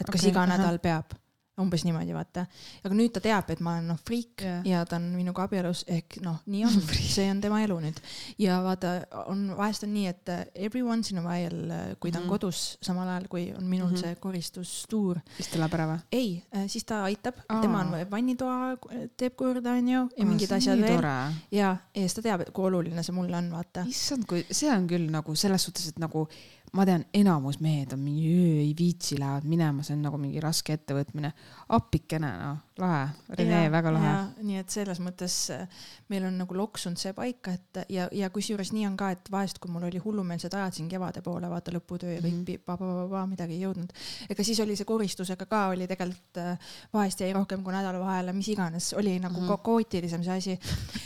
[0.00, 1.14] et kas okay, iga nädal peab,
[1.56, 2.42] umbes niimoodi vaata.
[2.84, 4.58] aga nüüd ta teab, et ma olen noh friik yeah.
[4.68, 6.74] ja ta on minuga abielus ehk noh, nii on,
[7.14, 8.00] see on tema elu nüüd
[8.42, 8.90] ja vaata,
[9.32, 12.32] on vahest on nii, et äh, every once in a while, kui ta on Mhm.
[12.34, 13.96] kodus, samal ajal kui on minul Mhm.
[14.02, 16.02] see koristustuur, siis ta läheb ära või?
[16.12, 17.62] ei, siis ta aitab, Aa.
[17.62, 18.76] tema on vannitoa,
[19.16, 21.00] teeb korda, onju, ja mingid asjad veel.
[21.00, 23.86] ja, ja siis ta teab, kui oluline see mulle on, vaata.
[23.88, 26.28] issand, kui see on küll nagu selles suhtes, et nagu
[26.72, 30.74] ma tean, enamus mehed on mingi ei viitsi, lähevad minema, see on nagu mingi raske
[30.76, 31.32] ettevõtmine.
[31.76, 33.08] appikene, noh, lahe,
[33.38, 34.10] Rene, väga lahe.
[34.42, 35.66] nii et selles mõttes äh,
[36.08, 39.58] meil on nagu loksunud see paika, et ja, ja kusjuures nii on ka, et vahest,
[39.58, 42.44] kui mul oli hullumeelsed ajad siin kevade poole, vaata lõputöö ja kõik Mhm.
[42.44, 43.92] pi- pa-pa-pa-pa, midagi ei jõudnud.
[44.30, 46.58] ega siis oli see koristusega ka oli tegelikult äh,
[46.92, 49.44] vahest jäi rohkem kui nädala vahele, mis iganes, oli nagu Mhm.
[49.44, 49.62] mm -hmm.
[49.64, 50.58] kaootilisem see asi.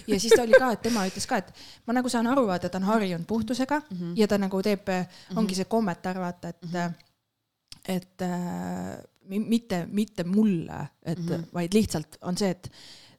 [0.07, 1.53] ja siis ta oli ka, et tema ütles ka, et
[1.87, 4.13] ma nagu saan aru, vaata, ta on harjunud puhtusega Mhm.
[4.17, 4.89] ja ta nagu teeb,
[5.37, 6.73] ongi see kommentaar, vaata, et Mhm.
[6.77, 6.95] mm, -hmm.
[7.89, 8.99] et äh,
[9.39, 11.29] mitte, mitte mulle, et mm.
[11.29, 11.47] -hmm.
[11.55, 12.71] vaid lihtsalt on see, et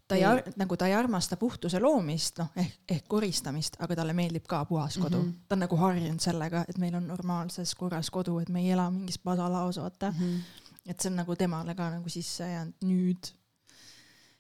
[0.08, 0.28] ta ei Ei.
[0.28, 4.66] ar-, nagu ta ei armasta puhtuse loomist, noh ehk, ehk koristamist, aga talle meeldib ka
[4.66, 5.30] puhas kodu mm.
[5.30, 5.46] -hmm.
[5.48, 8.90] ta on nagu harjunud sellega, et meil on normaalses korras kodu, et me ei ela
[8.92, 10.18] mingis pasalaos, vaata mm.
[10.18, 10.66] -hmm.
[10.86, 13.34] et see on nagu temale ka nagu sisse jäänud nüüd.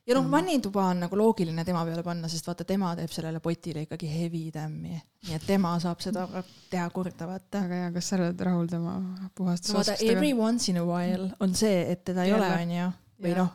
[0.07, 3.39] Ja noh mm vannituba on nagu loogiline tema peale panna, sest vaata, tema teeb sellele
[3.43, 4.95] potile ikkagi heavy tämmi,
[5.27, 6.25] nii et tema saab seda
[6.71, 10.33] teha korda, vaata väga hea, kas sa oled rahul tema no vaata, puhastusoskustega every?
[10.37, 12.47] once in a while on see, et teda ei Jälle.
[12.47, 12.87] ole, onju,
[13.25, 13.53] või noh,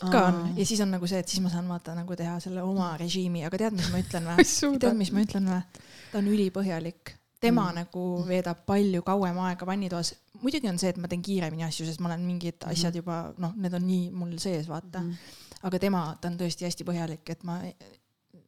[0.00, 0.26] ikka Aa.
[0.28, 2.92] on ja siis on nagu see, et siis ma saan vaata nagu teha selle oma
[3.00, 4.46] režiimi, aga tead, mis ma ütlen või?
[4.84, 5.88] tead, mis ma ütlen või?
[6.12, 7.72] ta on ülipõhjalik, tema mm.
[7.74, 7.80] Mm.
[7.82, 10.14] nagu veedab palju kauem aega vannitoas.
[10.42, 12.70] muidugi on see, et ma teen kiiremini asju, sest ma olen mingid Mhm.
[12.72, 15.34] asjad juba noh, need on nii mul sees, vaata mm..
[15.68, 17.60] aga tema, ta on tõesti hästi põhjalik, et ma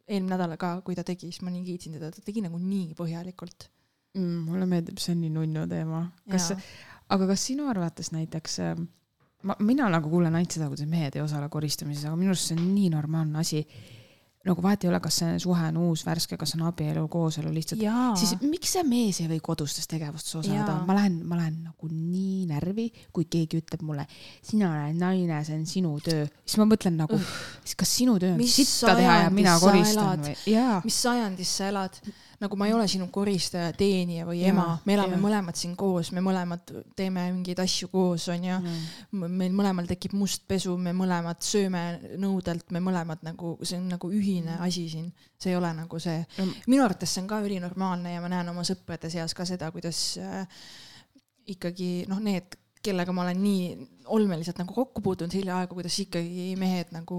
[0.09, 2.95] eelmine nädal ka, kui ta tegi, siis ma nii kiitsin teda, ta tegi nagu nii
[2.99, 3.69] põhjalikult.
[4.15, 4.43] mm,.
[4.49, 6.05] mulle meeldib, see on nii nunnu teema.
[6.31, 6.53] kas,
[7.09, 8.59] aga kas sinu arvates näiteks,
[9.43, 12.59] ma, mina nagu kuulen ainult seda, kuidas mehed ei osale koristamises, aga minu arust see
[12.59, 13.65] on nii normaalne asi.
[14.45, 17.81] Nagu vahet ei ole, kas see suhe on uus, värske, kas on abielu, kooselu lihtsalt.
[17.83, 20.77] jaa, siis miks see mees ei või kodustes tegevustes osaleda?
[20.89, 24.07] Ma lähen, ma lähen nagu nii närvi, kui keegi ütleb mulle,
[24.45, 27.21] sina oled naine, see on sinu töö, siis ma mõtlen nagu,
[27.81, 30.45] kas sinu töö on sitta teha ja mina koristan elad?
[30.51, 32.01] või, mis sajandis sa elad,
[32.45, 35.23] nagu ma ei ole sinu koristaja, teenija või ema, me elame jaa.
[35.25, 38.61] mõlemad siin koos, me mõlemad teeme mingeid asju koos, onju.
[39.25, 41.85] meil mõlemal tekib must pesu, me mõlemad sööme
[42.21, 46.21] nõudelt, me mõlemad nagu, see on nagu ühine asi siin, see ei ole nagu see
[46.39, 49.71] No-, minu arvates see on ka ülinormaalne ja ma näen oma sõprade seas ka seda,
[49.75, 50.45] kuidas äh,
[51.55, 53.65] ikkagi noh, need, kellega ma olen nii
[54.13, 57.19] olmeliselt nagu kokku puutunud hiljaaegu, kuidas ikkagi mehed nagu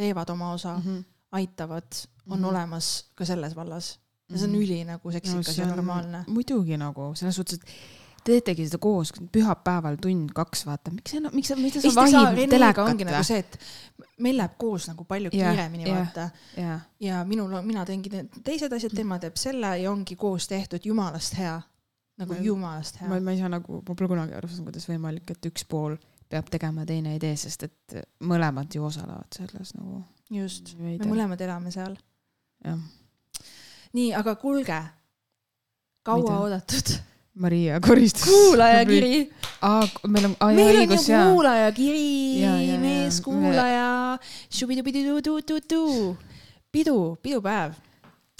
[0.00, 0.82] teevad oma osa mm.
[0.82, 1.04] -hmm.
[1.32, 1.92] aitavad,
[2.26, 2.44] on mm.
[2.44, 2.48] -hmm.
[2.48, 3.99] olemas ka selles vallas.
[4.38, 4.60] See on Mhm.
[4.62, 6.24] üli nagu seksikas ja normaalne.
[6.28, 11.48] muidugi nagu selles suhtes, et te teetegi seda koos, pühapäeval tund-kaks, vaata, miks see, miks
[11.48, 13.58] sa, miks sa vahid telekat nagu see, et
[14.18, 15.96] meil läheb koos nagu palju Jah, kiiremini jah.
[16.04, 18.10] vaata jaa, ja minul, mina teengi
[18.44, 21.60] teised asjad, tema teeb selle ja ongi koos tehtud, jumalast hea.
[22.20, 24.84] nagu Ma- jumalast hea ma, ma ei saa nagu, ma pole kunagi aru saanud, kuidas
[24.90, 25.96] võimalik, et üks pool
[26.28, 30.04] peab tegema, teine ei tee, sest et mõlemad ju osalevad selles nagu.
[30.30, 31.96] just, me mõlemad elame seal.
[32.64, 32.76] jah.
[33.92, 34.80] nii, aga kuulge,
[36.06, 36.96] kauaoodatud
[37.34, 38.24] Maria koristas.
[38.28, 39.30] kuulajakiri.
[39.62, 41.22] aa, meil on, aa meil jaa, õigus jaa.
[41.30, 44.18] kuulajakiri meeskuulaja,
[46.72, 47.74] pidu, pidupäev.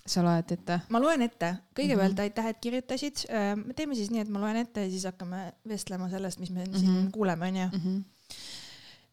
[0.07, 0.81] sa loed ette?
[0.89, 2.19] ma loen ette, kõigepealt mm.
[2.19, 2.23] -hmm.
[2.29, 3.27] aitäh, et kirjutasid.
[3.65, 6.65] me teeme siis nii, et ma loen ette ja siis hakkame vestlema sellest, mis me
[6.65, 6.79] mm -hmm.
[6.79, 7.11] siin Mhm.
[7.11, 7.67] kuuleme, onju.
[7.73, 7.99] Mhm.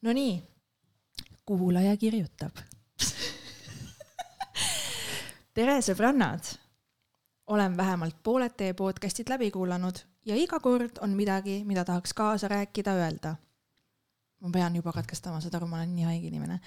[0.02, 0.44] Nonii,
[1.46, 2.52] kuulaja kirjutab.
[5.58, 6.54] tere, sõbrannad.
[7.48, 12.48] olen vähemalt pooled teie podcast'id läbi kuulanud ja iga kord on midagi, mida tahaks kaasa
[12.52, 13.36] rääkida, öelda.
[14.42, 16.60] ma pean juba katkestama, saad aru, ma olen nii haige inimene.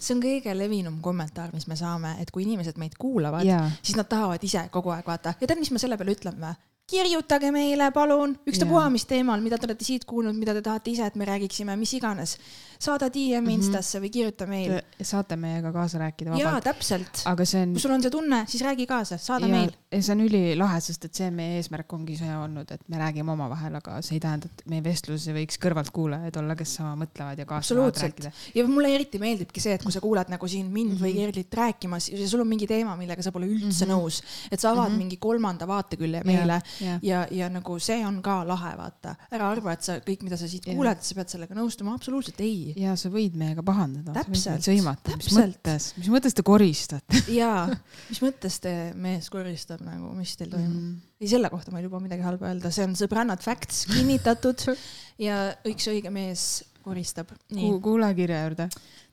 [0.00, 3.96] see on kõige levinum kommentaar, mis me saame, et kui inimesed meid kuulavad, jaa, siis
[3.96, 6.56] nad tahavad ise kogu aeg vaata ja tead, mis ma selle peale ütlen või?
[6.90, 8.90] Kirjutage meile, palun, ükstapuha Jaa.
[8.92, 11.94] mis teemal, mida te olete siit kuulnud, mida te tahate ise, et me räägiksime, mis
[11.96, 12.36] iganes.
[12.84, 13.50] saada DM Mhm.
[13.54, 14.80] Instasse või kirjuta meil.
[14.98, 16.64] te saate meiega kaasa rääkida jaa, vabalt.
[16.64, 17.22] täpselt.
[17.24, 19.70] aga see on kui sul on see tunne, siis räägi kaasa, saada ja, meil.
[19.94, 23.32] Ja see on ülilahe, sest et see meie eesmärk ongi see olnud, et me räägime
[23.34, 27.38] omavahel, aga see ei tähenda, et meie vestluses ei võiks kõrvaltkuulajaid olla, kes sama mõtlevad
[27.38, 28.32] ja kaasa tahavad rääkida..
[28.54, 31.20] ja mulle eriti meeldibki see, et kui sa kuulad nagu siin mind või Mhm.
[31.24, 33.92] Gerlit rääkimas ja sul on mingi teema, millega sa pole üldse Mhm.
[33.94, 34.20] nõus,
[34.50, 34.98] et sa avad Mhm.
[34.98, 39.14] mingi kolmanda vaatekülje meile ja, ja, ja nagu see on ka lahe, vaata.
[39.32, 40.74] ära arva, et sa kõik, mida sa siit Jah.
[40.74, 42.72] kuuled, sa pead sellega nõustuma, absoluutselt ei.
[42.76, 47.68] ja sa võid meiega pahandada, Täpselt, sõimata, mis mõttes, mis mõttes te koristate jaa,
[48.08, 50.94] mis mõttes te mees koristab nagu, mis teil toimub mm.?
[50.94, 51.02] mm.?
[51.20, 54.66] ei, selle kohta ma ei luba midagi halba öelda, see on sõbrannad facts kinnitatud
[55.26, 57.32] ja üks õige mees koristab.
[57.54, 58.68] nii Ku,, kuulajakirja juurde.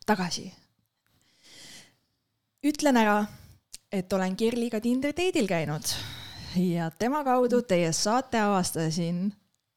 [0.05, 0.49] tagasi.
[2.67, 3.19] ütlen ära,
[3.91, 5.93] et olen Kirliga Tinder date'il käinud
[6.59, 9.29] ja tema kaudu teie saate avastasin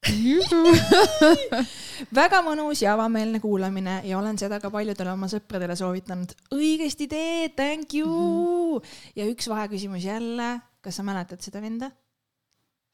[2.19, 6.35] väga mõnus ja avameelne kuulamine ja olen seda ka paljudele oma sõpradele soovitanud.
[6.53, 8.77] õigesti teed, thank you mm.
[8.77, 8.95] -hmm.
[9.15, 11.91] ja üks vaheküsimus jälle, kas sa mäletad seda venda?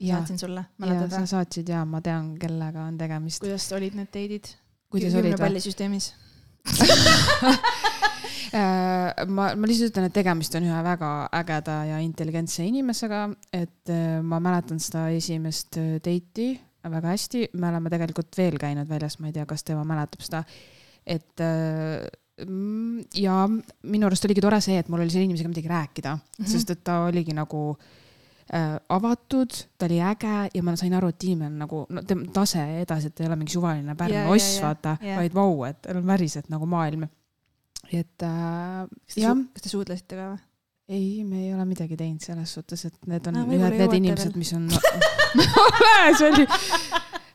[0.01, 1.29] ja, saatsin sulle, mäletad sa või?
[1.35, 3.43] saatsid ja ma tean, kellega on tegemist.
[3.43, 4.53] kuidas olid need date'id?
[4.91, 5.45] kuidas olid või?
[5.45, 6.13] pallisüsteemis?
[8.51, 13.21] Äh, ma, ma lihtsalt ütlen, et tegemist on ühe väga ägeda ja intelligentse inimesega,
[13.55, 16.49] et äh, ma mäletan seda esimest äh, date'i
[16.83, 20.43] väga hästi, me oleme tegelikult veel käinud väljas, ma ei tea, kas tema mäletab seda,
[21.07, 21.45] et
[23.17, 26.21] ja minu arust oligi tore see, et mul oli selle inimesega midagi rääkida mm.
[26.39, 26.51] -hmm.
[26.51, 27.63] sest et ta oligi nagu
[28.53, 32.27] äh, avatud, ta oli äge ja ma sain aru, et inimene on nagu no, tema
[32.33, 35.33] tase edasi, et ta ei ole mingi suvaline Pärnu Jaa, oss, jaa, vaata jaa., vaid
[35.33, 37.07] vau, et tal on päriselt nagu maailm.
[37.91, 38.87] et äh,
[39.17, 40.41] jah, kas te suudlesite ka või?
[40.91, 43.93] ei, me ei ole midagi teinud selles suhtes, et need on Ah, ah, ühed need
[44.01, 44.67] inimesed, mis on
[45.65, 46.45] ole, see oli,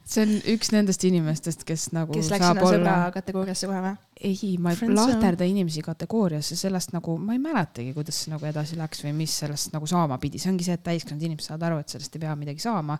[0.06, 3.94] see on üks nendest inimestest, kes nagu kes läks sinna sõbra olla, kategooriasse kohe või?
[4.30, 5.14] ei, ma ei Friend zone.
[5.14, 9.34] lahterda inimesi kategooriasse, sellest nagu ma ei mäletagi, kuidas see nagu edasi läks või mis
[9.42, 12.22] sellest nagu saama pidi, see ongi see, et täiskasvanud inimesed saavad aru, et sellest ei
[12.22, 12.98] pea midagi saama.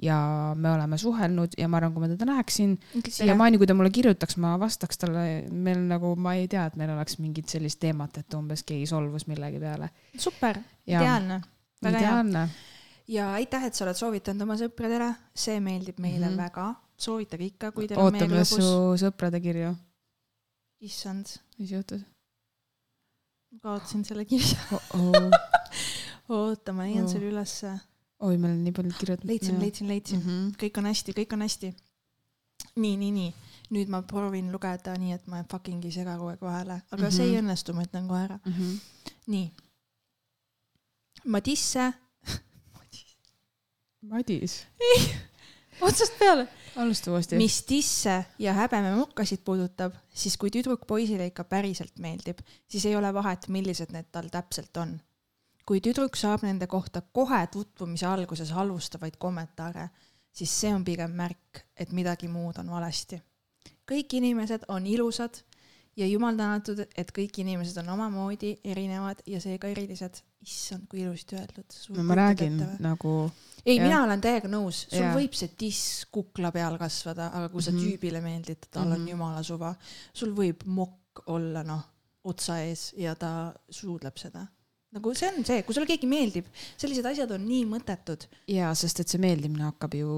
[0.00, 0.16] ja
[0.56, 4.38] me oleme suhelnud ja ma arvan, kui ma teda näeksin, siiamaani, kui ta mulle kirjutaks,
[4.40, 8.38] ma vastaks talle, meil nagu ma ei tea, et meil oleks mingit sellist teemat, et
[8.38, 9.90] umbes keegi solvus millegi peale.
[10.16, 11.42] super, ideaalne,
[11.84, 12.48] väga hea.
[13.10, 16.32] Ja aitäh, et sa oled soovitanud oma sõpradele, see meeldib meile mm.
[16.32, 16.42] -hmm.
[16.44, 16.74] väga.
[17.00, 18.70] soovitage ikka, kui teil on meel ootame su
[19.04, 19.74] sõprade kirju.
[20.80, 21.26] issand,
[21.58, 22.02] mis juhtus?
[23.62, 24.58] kaotasin selle kirja.
[24.94, 25.30] oh..
[26.28, 27.12] oota, ma leian Oh.
[27.12, 27.78] selle ülesse.
[28.20, 29.30] oi, meil on nii palju kirjutatud.
[29.30, 30.26] leidsin, leidsin, leidsin mm.
[30.26, 30.52] -hmm.
[30.64, 31.72] kõik on hästi, kõik on hästi.
[32.76, 33.32] nii, nii, nii.
[33.70, 37.08] nüüd ma proovin lugeda nii, et ma fucking ei sega kogu aeg vahele, aga mm
[37.08, 37.16] -hmm.
[37.16, 37.44] see ei Mhm.
[37.44, 38.38] õnnestu, ma ütlen kohe ära.
[38.44, 38.70] Mhm.
[39.26, 39.50] nii.
[41.24, 41.92] Madisse,
[44.00, 44.66] Madis,
[45.80, 46.48] otsast peale.
[46.76, 47.36] alusta uuesti.
[47.36, 53.12] mis tisse ja häbememukkasid puudutab, siis kui tüdruk poisile ikka päriselt meeldib, siis ei ole
[53.14, 54.96] vahet, millised need tal täpselt on.
[55.66, 59.90] kui tüdruk saab nende kohta kohe tutvumise alguses halvustavaid kommentaare,
[60.32, 63.20] siis see on pigem märk, et midagi muud on valesti.
[63.84, 65.42] kõik inimesed on ilusad
[65.96, 70.22] ja jumal tänatud, et kõik inimesed on omamoodi erinevad ja seega erilised.
[70.40, 71.74] issand, kui ilusti öeldud.
[71.96, 73.30] no ma räägin nagu,
[73.66, 75.14] ei, mina olen täiega nõus, sul Jaa.
[75.14, 77.80] võib see tiss kukla peal kasvada, aga kui sa Mhm.
[77.80, 79.08] tüübile meeldid, tal on Mhm.
[79.08, 79.74] jumala suva,
[80.14, 81.82] sul võib mokk olla noh,
[82.24, 84.46] otsa ees ja ta suudleb seda.
[84.90, 86.48] Nagu see on see, kui sulle keegi meeldib,
[86.80, 88.24] sellised asjad on nii mõttetud.
[88.50, 90.10] jaa, sest et see meeldimine hakkab ju,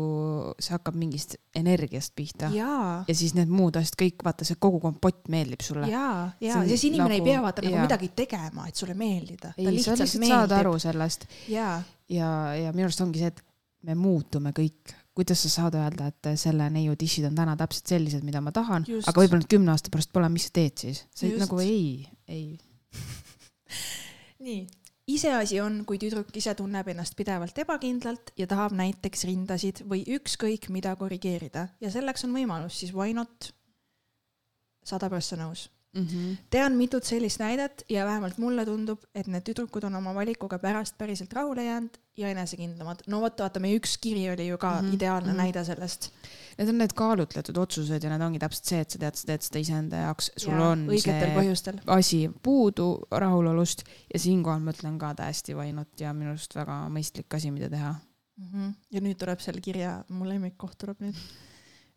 [0.62, 2.48] see hakkab mingist energiast pihta.
[2.56, 5.90] ja siis need muud asjad kõik, vaata see kogu kompott meeldib sulle.
[5.92, 7.84] jaa, on siis inimene nagu- ei pea vaata nagu jaa.
[7.84, 9.52] midagi tegema, et sulle meeldida.
[9.58, 11.76] ei, sa lihtsalt saad aru sellest jaa,
[12.08, 13.44] ja, ja minu arust ongi see, et
[13.82, 14.96] me muutume kõik.
[15.12, 18.86] kuidas sa saad öelda, et selle neiu dissid on täna täpselt sellised, mida ma tahan,
[19.04, 21.02] aga võib-olla nad kümne aasta pärast pole, mis sa teed siis?
[21.12, 22.56] sa nagu ei, ei.
[24.42, 24.66] nii.
[25.12, 30.68] iseasi on, kui tüdruk ise tunneb ennast pidevalt ebakindlalt ja tahab näiteks rindasid või ükskõik
[30.70, 33.52] mida korrigeerida ja selleks on võimalus, siis why not?
[34.82, 35.68] sada prossa nõus.
[35.92, 36.36] Mm -hmm.
[36.50, 40.98] tean mitut sellist näidet ja vähemalt mulle tundub, et need tüdrukud on oma valikuga pärast
[40.98, 43.02] päriselt rahule jäänud ja enesekindlamad.
[43.06, 44.94] no vot, vaata, meie üks kiri oli ju ka mm -hmm.
[44.94, 45.34] ideaalne mm.
[45.34, 45.42] -hmm.
[45.42, 46.10] näide sellest.
[46.58, 49.42] Need on need kaalutletud otsused ja need ongi täpselt see, et sa tead, sa teed
[49.42, 51.80] seda iseenda jaoks, sul Ja on see põhjustel.
[51.86, 53.84] asi puudu rahulolust
[54.14, 57.94] ja siinkohal ma ütlen ka täiesti vainot ja minu arust väga mõistlik asi, mida teha.
[58.36, 58.48] mm.
[58.52, 58.74] -hmm.
[58.90, 61.14] ja nüüd tuleb selle kirja, mu lemmikkoht tuleb nüüd.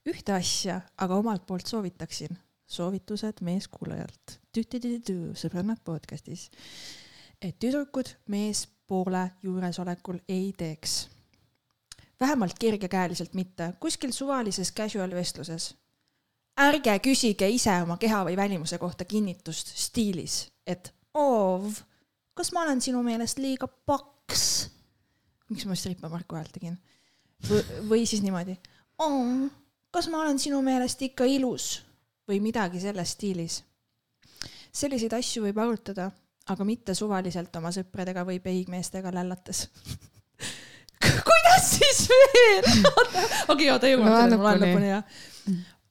[0.05, 2.37] ühte asja aga omalt poolt soovitaksin,
[2.67, 4.39] soovitused meeskuulajalt.
[5.35, 6.49] sõbrannad podcastis.
[7.41, 11.09] et tüdrukud meespoole juuresolekul ei teeks.
[12.19, 15.75] vähemalt kergekäeliselt mitte, kuskil suvalises casual vestluses.
[16.57, 21.73] ärge küsige ise oma keha või välimuse kohta kinnitust stiilis, et oov,
[22.33, 24.75] kas ma olen sinu meelest liiga paks
[25.49, 26.77] miks ma stripa Marku häält tegin?
[27.89, 28.55] või siis niimoodi,
[29.91, 31.83] kas ma olen sinu meelest ikka ilus
[32.27, 33.63] või midagi selles stiilis.
[34.71, 36.09] selliseid asju võib arutada,
[36.49, 39.69] aga mitte suvaliselt oma sõpradega või peigmeestega lällates.
[41.29, 42.69] kuidas siis veel?
[43.53, 44.91] okei, oota, selleni, ma loen lõpuni.
[44.91, 45.03] jah.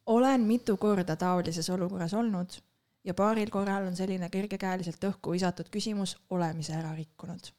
[0.06, 2.60] olen mitu korda taolises olukorras olnud
[3.04, 7.52] ja paaril korral on selline kergekäeliselt õhku visatud küsimus olemise ära rikkunud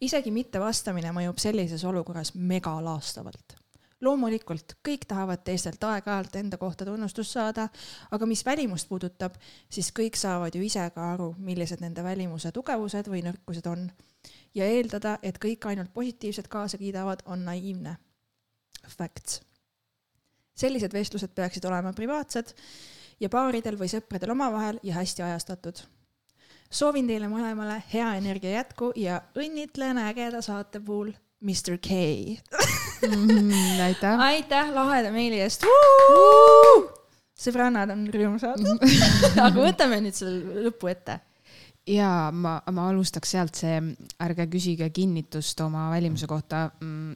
[0.00, 3.56] isegi mitte vastamine mõjub sellises olukorras megalaastavalt.
[4.04, 7.68] Loomulikult kõik tahavad teistelt aeg-ajalt enda kohta tunnustust saada,
[8.10, 9.36] aga mis välimust puudutab,
[9.72, 13.90] siis kõik saavad ju ise ka aru, millised nende välimuse tugevused või nõrkused on.
[14.54, 17.96] ja eeldada, et kõik ainult positiivset kaasa kiidavad, on naiivne.
[18.88, 19.40] Facts.
[20.54, 22.54] sellised vestlused peaksid olema privaatsed
[23.20, 25.82] ja paaridel või sõpradel omavahel ja hästi ajastatud
[26.70, 31.90] soovin teile mõlemale hea energia jätku ja õnnitlen ägeda saate puhul Mr K.
[33.02, 34.20] Mhm, aitäh.
[34.30, 35.64] aitäh laheda meili eest.
[37.36, 38.62] sõbrannad on rõõmsad.
[39.36, 41.18] aga võtame nüüd selle lõpu ette.
[41.86, 43.78] ja ma, ma alustaks sealt see,
[44.24, 46.70] ärge küsige kinnitust oma välimuse kohta.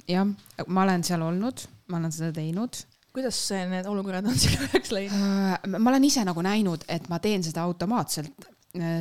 [0.08, 0.26] jah,
[0.66, 2.82] ma olen seal olnud, ma olen seda teinud.
[3.14, 5.68] kuidas see- need olukorrad on sinu jaoks läinud?
[5.78, 8.50] ma olen ise nagu näinud, et ma teen seda automaatselt.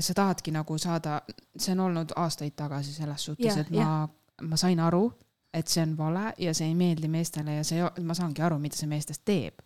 [0.01, 1.19] sa tahadki nagu saada,
[1.57, 4.07] see on olnud aastaid tagasi selles suhtes, et ma,
[4.41, 5.11] ma sain aru,
[5.53, 8.77] et see on vale ja see ei meeldi meestele ja see, ma saangi aru, mida
[8.77, 9.63] see meestest teeb.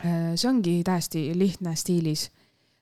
[0.00, 2.28] see ongi täiesti lihtne stiilis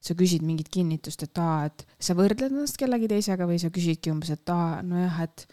[0.03, 4.11] sa küsid mingit kinnitust, et aa, et sa võrdled ennast kellegi teisega või sa küsidki
[4.11, 5.45] umbes, et aa, nojah, et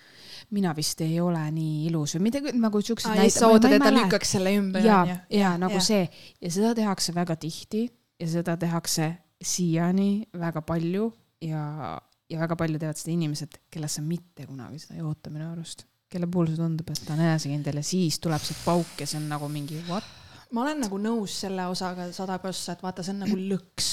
[0.56, 3.86] mina vist ei ole nii ilus või midagi nagu siuksed ja siis sa ootad, et
[3.86, 3.94] ta.
[3.94, 5.86] lükkaks selle ümber, ja onju., ja nagu ja.
[5.86, 6.02] see
[6.42, 7.86] ja seda tehakse väga tihti
[8.20, 10.10] ja seda tehakse siiani
[10.42, 11.12] väga palju
[11.46, 11.94] ja,
[12.30, 15.86] ja väga palju teevad seda inimesed, kellest sa mitte kunagi seda ei oota minu arust,
[16.10, 19.20] kelle puhul see tundub, et ta on enesekindel ja siis tuleb see pauk ja see
[19.22, 20.04] on nagu mingi what.
[20.52, 23.90] ma olen nagu nõus selle osaga sada prossa, et vaata, see on nagu lõks.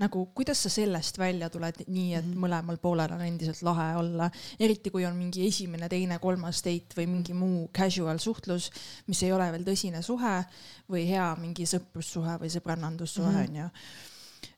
[0.00, 2.38] nagu kuidas sa sellest välja tuled nii, et Mhm.
[2.40, 7.06] mõlemal poolel on endiselt lahe olla, eriti kui on mingi esimene, teine, kolmas date või
[7.06, 8.70] mingi muu casual suhtlus,
[9.06, 10.44] mis ei ole veel tõsine suhe
[10.90, 13.48] või hea mingi sõprussuhe või sõbrannandussuhe Mhm.
[13.50, 13.70] onju.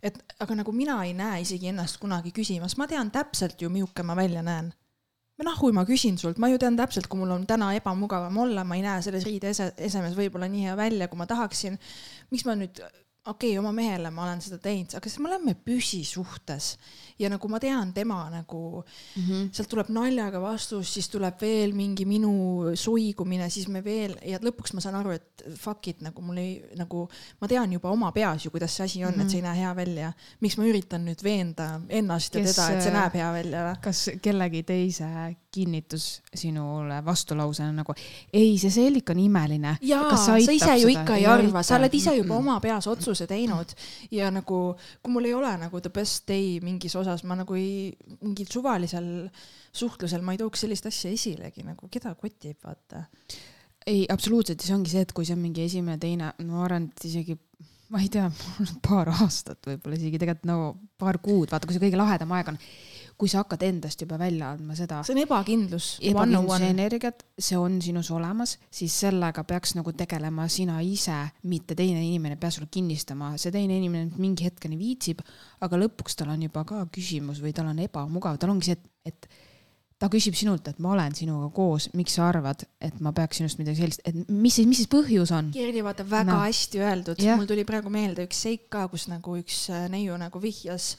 [0.02, 4.02] et aga nagu mina ei näe isegi ennast kunagi küsimas, ma tean täpselt ju, milline
[4.04, 4.72] ma välja näen.
[5.42, 8.76] Nahui ma küsin sult, ma ju tean täpselt, kui mul on täna ebamugavam olla, ma
[8.76, 11.78] ei näe selles riide ese- esemes võib-olla nii hea välja, kui ma tahaksin.
[12.30, 12.78] miks ma nüüd,
[13.26, 16.72] okei okay,, oma mehele ma olen seda teinud, aga siis me oleme püsisuhtes
[17.22, 19.22] ja nagu ma tean tema nagu mm.
[19.22, 19.50] -hmm.
[19.54, 22.32] sealt tuleb naljaga vastus, siis tuleb veel mingi minu
[22.74, 26.64] suigumine, siis me veel ja lõpuks ma saan aru, et fuck it nagu mul ei
[26.76, 27.08] nagu
[27.40, 29.22] ma tean juba oma peas ju, kuidas see asi on mm, -hmm.
[29.22, 30.12] et see ei näe hea välja.
[30.40, 33.76] miks ma üritan nüüd veenda ennast ja Kes, teda, et see äh, näeb hea välja
[33.82, 35.04] kas kellegi teise
[35.52, 37.94] kinnitus sinule vastulausena nagu
[38.32, 39.76] ei, see seelik on imeline.
[39.84, 42.48] jaa, sa ise ju ikka ei Ei arva, sa oled ise juba Mm-mm.
[42.48, 43.74] oma peas otsuse teinud
[44.10, 44.60] ja nagu,
[45.02, 49.28] kui mul ei ole nagu the best day mingis osas, ma nagu ei, mingil suvalisel
[49.72, 53.06] suhtlusel ma ei tooks sellist asja esilegi nagu, keda kotib, vaata.
[53.86, 54.62] ei, absoluutselt.
[54.62, 57.38] See ongi see, et kui see on mingi esimene, teine, ma arvan, et isegi
[57.92, 58.28] ma ei tea,
[58.88, 60.20] paar aastat võib-olla isegi.
[60.20, 60.58] Tegelikult no
[61.00, 62.60] paar kuud, vaata, kui see kõige lahedam aeg on,
[63.22, 65.92] kui sa hakkad endast juba välja andma seda see on ebakindlus.
[66.10, 72.02] ebakindluse energiat, see on sinus olemas, siis sellega peaks nagu tegelema sina ise, mitte teine
[72.02, 75.22] inimene ei pea sulle kinnistama, see teine inimene mingi hetkeni viitsib,
[75.62, 79.14] aga lõpuks tal on juba ka küsimus või tal on ebamugav, tal ongi see, et,
[79.14, 79.30] et
[80.02, 83.60] ta küsib sinult, et ma olen sinuga koos, miks sa arvad, et ma peaks sinust
[83.60, 85.52] midagi sellist, et mis siis, mis siis põhjus on?
[85.54, 86.38] Kirdi vaata väga No.
[86.42, 87.38] hästi öeldud Jah.
[87.38, 90.96] mul tuli praegu meelde üks seik ka, kus nagu üks äh, neiu nagu vihjas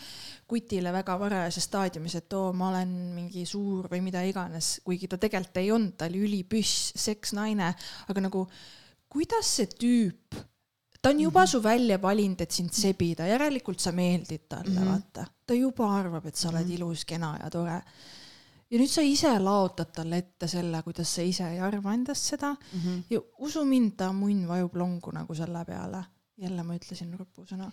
[0.48, 5.20] kutile väga varajases staadiumis, et oo, ma olen mingi suur või mida iganes, kuigi ta
[5.20, 7.74] tegelikult ei olnud, ta oli ülipüss, seksnaine,
[8.08, 8.48] aga nagu
[9.12, 10.42] kuidas see tüüp,
[11.04, 11.52] ta on juba mm -hmm.
[11.52, 14.84] su välja valinud, et sind sebida, järelikult sa meeldid talle mm.
[14.84, 14.92] -hmm.
[14.92, 15.26] vaata.
[15.46, 16.70] ta juba arvab, et sa oled mm.
[16.70, 16.76] -hmm.
[16.76, 17.82] ilus, kena ja tore.
[18.74, 22.56] Ja nüüd sa ise laotad talle ette selle, kuidas sa ise ei arva endast seda
[23.12, 26.04] ja usu mind, ta munn vajub longu nagu selle peale.
[26.44, 27.68] jälle ma ütlesin rõpusõna.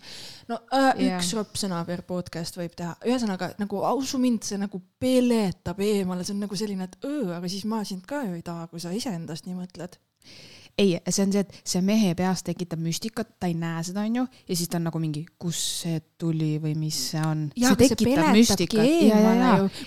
[0.48, 1.16] no äh, Jah.
[1.16, 6.34] üks rõppsõna per podcast võib teha, ühesõnaga nagu usu mind, see nagu peletab eemale, see
[6.34, 8.92] on nagu selline, et öö, aga siis ma sind ka ju ei taha, kui sa
[8.92, 9.96] iseendast nii mõtled.
[10.80, 14.24] ei, see on see, et see mehe peas tekitab müstikat, ta ei näe seda, onju,
[14.48, 17.46] ja siis ta on nagu mingi, kust see tuli või mis see on.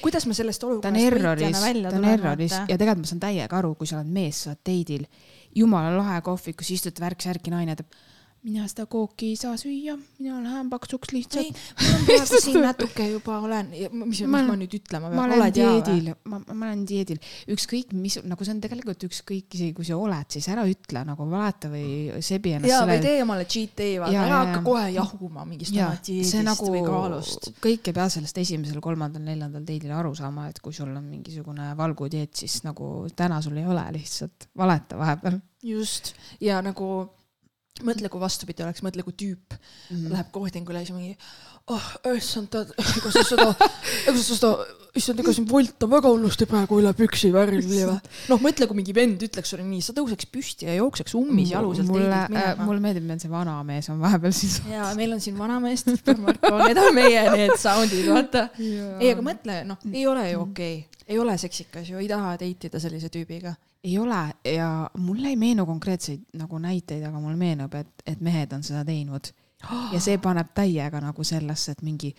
[0.03, 3.59] kuidas ma sellest olukorrast võitjana välja ta on tulen, erroris ja tegelikult ma saan täiega
[3.59, 5.05] aru, kui sa oled mees, sa oled date'il,
[5.57, 8.01] jumala lahe kohvikus, istud värk-särki, naine teeb,
[8.43, 12.57] mina seda kooki ei saa süüa, mina lähen paksuks ei lihtsalt., ma olen praegu siin
[12.65, 15.53] natuke juba olen, mis, mis Ma- ma nüüd ütlema ma pean, olen hea või?
[15.85, 17.21] dieedil, ma, ma olen dieedil,
[17.55, 21.29] ükskõik mis, nagu see on tegelikult ükskõik isegi kui sa oled, siis ära ütle nagu
[21.31, 25.47] valeta või sebi ennast jaa, või tee omale cheat day, vaata, ära hakka kohe jahuma
[25.47, 27.49] mingist ja oma dieedist nagu või kaalust.
[27.63, 31.71] kõik ei pea sellest esimesel, kolmandal, neljandal date'il aru saama, et kui sul on mingisugune
[31.79, 35.39] valgudieet, siis nagu täna sul ei ole lihtsalt, valeta vahepeal.
[35.63, 36.11] Just,
[36.43, 37.05] ja nagu
[37.81, 39.95] mõtle, kui vastupidi oleks, mõtle, kui tüüp mm.
[39.95, 40.11] mm.
[40.13, 41.15] läheb kohtingule ja siis mingi
[41.73, 43.47] oh, issand, tead, ega sa seda,
[44.03, 44.51] ega sa seda,
[44.99, 47.97] issand, ega siin Wolt on väga hullusti praegu üle püksi värvi või.
[48.29, 51.73] noh, mõtle, kui mingi vend ütleks sulle nii, sa tõuseks püsti ja jookseks ummis jalu
[51.77, 54.59] sealt mulle äh, mulle meeldib, et see vanamees on vahepeal siis.
[54.69, 55.89] ja meil on siin vanameest,
[56.21, 58.47] Marko, need on meie need sound'id, vaata.
[58.59, 62.37] ei, aga mõtle, noh, ei ole ju okei okay., ei ole seksikas ju, ei taha
[62.39, 63.57] date ida sellise tüübiga.
[63.83, 64.21] Ei ole
[64.55, 68.85] ja mulle ei meenu konkreetseid nagu näiteid, aga mulle meenub, et, et mehed on seda
[68.87, 69.33] teinud
[69.93, 72.11] ja see paneb täiega nagu sellesse, et mingi,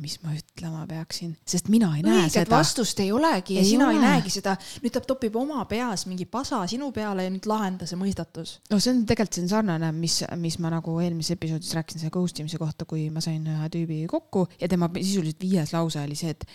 [0.00, 2.56] mis ma ütlema peaksin, sest mina ei näe õiget seda.
[2.56, 4.06] vastust ei olegi ja Ei sina ei ole.
[4.08, 8.00] näegi seda, nüüd ta topib oma peas mingi pasa sinu peale ja nüüd lahenda see
[8.00, 8.56] mõistatus.
[8.72, 12.42] no see on tegelikult on sarnane, mis, mis ma nagu eelmises episoodis rääkisin selle ghost
[12.42, 16.34] imise kohta, kui ma sain ühe tüübi kokku ja tema sisuliselt viies lause oli see,
[16.34, 16.48] et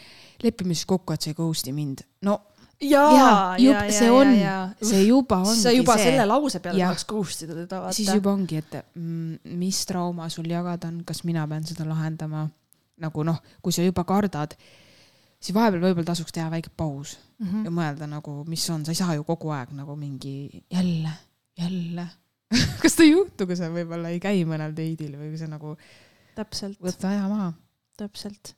[0.43, 2.03] lepime siis kokku, et sa ei ghost'i mind.
[2.27, 2.41] no
[2.81, 4.33] jaa, jaa, see on,
[4.81, 8.33] see juba ongi sa juba see selle lause peale tahaks ghost ida teda siis juba
[8.33, 12.47] ongi, et mm, mis trauma sul jagada on, kas mina pean seda lahendama
[13.01, 14.53] nagu noh, kui sa juba kardad,
[15.41, 17.63] siis vahepeal võib-olla tasuks teha väike paus Mhm.
[17.65, 21.09] ja mõelda nagu, mis on, sa ei saa ju kogu aeg nagu mingi jälle,
[21.57, 22.03] jälle.
[22.83, 25.73] kas ta ei juhtu, kui sa võib-olla ei käi mõnel date'il või kui sa nagu
[26.37, 27.47] täpselt, võta aja maha.
[27.97, 28.53] täpselt.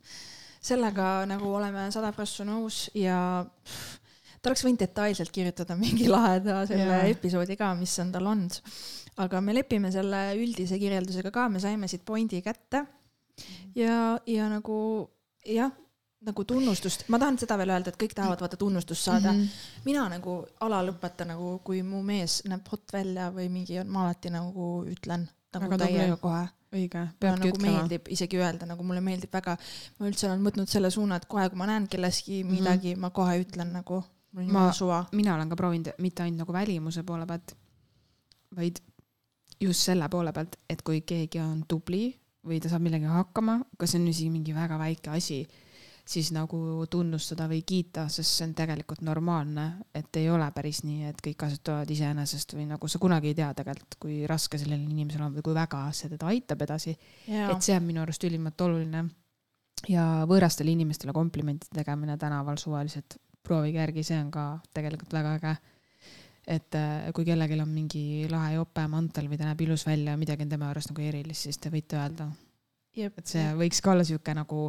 [0.63, 4.02] sellega nagu oleme sada prossa nõus ja pff,
[4.43, 7.13] ta oleks võinud detailselt kirjutada mingi laheda selle Jaa.
[7.13, 8.59] episoodi ka, mis on tal olnud.
[9.23, 12.85] aga me lepime selle üldise kirjeldusega ka, me saime siit pointi kätte.
[13.75, 14.77] ja, ja nagu
[15.47, 15.71] jah,
[16.23, 19.39] nagu tunnustust, ma tahan seda veel öelda, et kõik tahavad vaata tunnustust saada mm.
[19.39, 19.85] -hmm.
[19.85, 24.73] mina nagu alalõpetan nagu, kui mu mees näeb hot välja või mingi, ma alati nagu
[24.87, 25.27] ütlen
[25.59, 26.43] nagu täiega kohe.
[26.73, 27.71] õige, peabki nagu ütlema.
[27.77, 29.57] meeldib isegi öelda, nagu mulle meeldib väga,
[29.99, 33.01] ma üldse olen võtnud selle suuna, et kohe, kui ma näen kelleski midagi mm, -hmm.
[33.01, 34.69] ma kohe ütlen nagu, on Ma-
[35.11, 37.55] mina olen ka proovinud mitte ainult nagu välimuse poole pealt,
[38.55, 38.79] vaid
[39.61, 42.07] just selle poole pealt, et kui keegi on tubli
[42.47, 45.43] või ta saab millegagi hakkama, kas see on isegi mingi väga väike asi,
[46.03, 46.57] siis nagu
[46.91, 51.45] tunnustada või kiita, sest see on tegelikult normaalne, et ei ole päris nii, et kõik
[51.63, 55.45] tulevad iseenesest või nagu sa kunagi ei tea tegelikult, kui raske sellel inimesel on või
[55.45, 56.97] kui väga see teda aitab edasi.
[57.27, 59.05] et see on minu arust ülimalt oluline.
[59.87, 65.55] ja võõrastele inimestele komplimentide tegemine tänaval suvaliselt, proovige järgi, see on ka tegelikult väga äge
[66.47, 70.19] et äh, kui kellelgi on mingi lahe jope mantel või ta näeb ilus välja ja
[70.19, 72.29] midagi on tema juures nagu erilist, siis te võite öelda.
[72.99, 74.65] et see võiks ka olla sihuke nagu,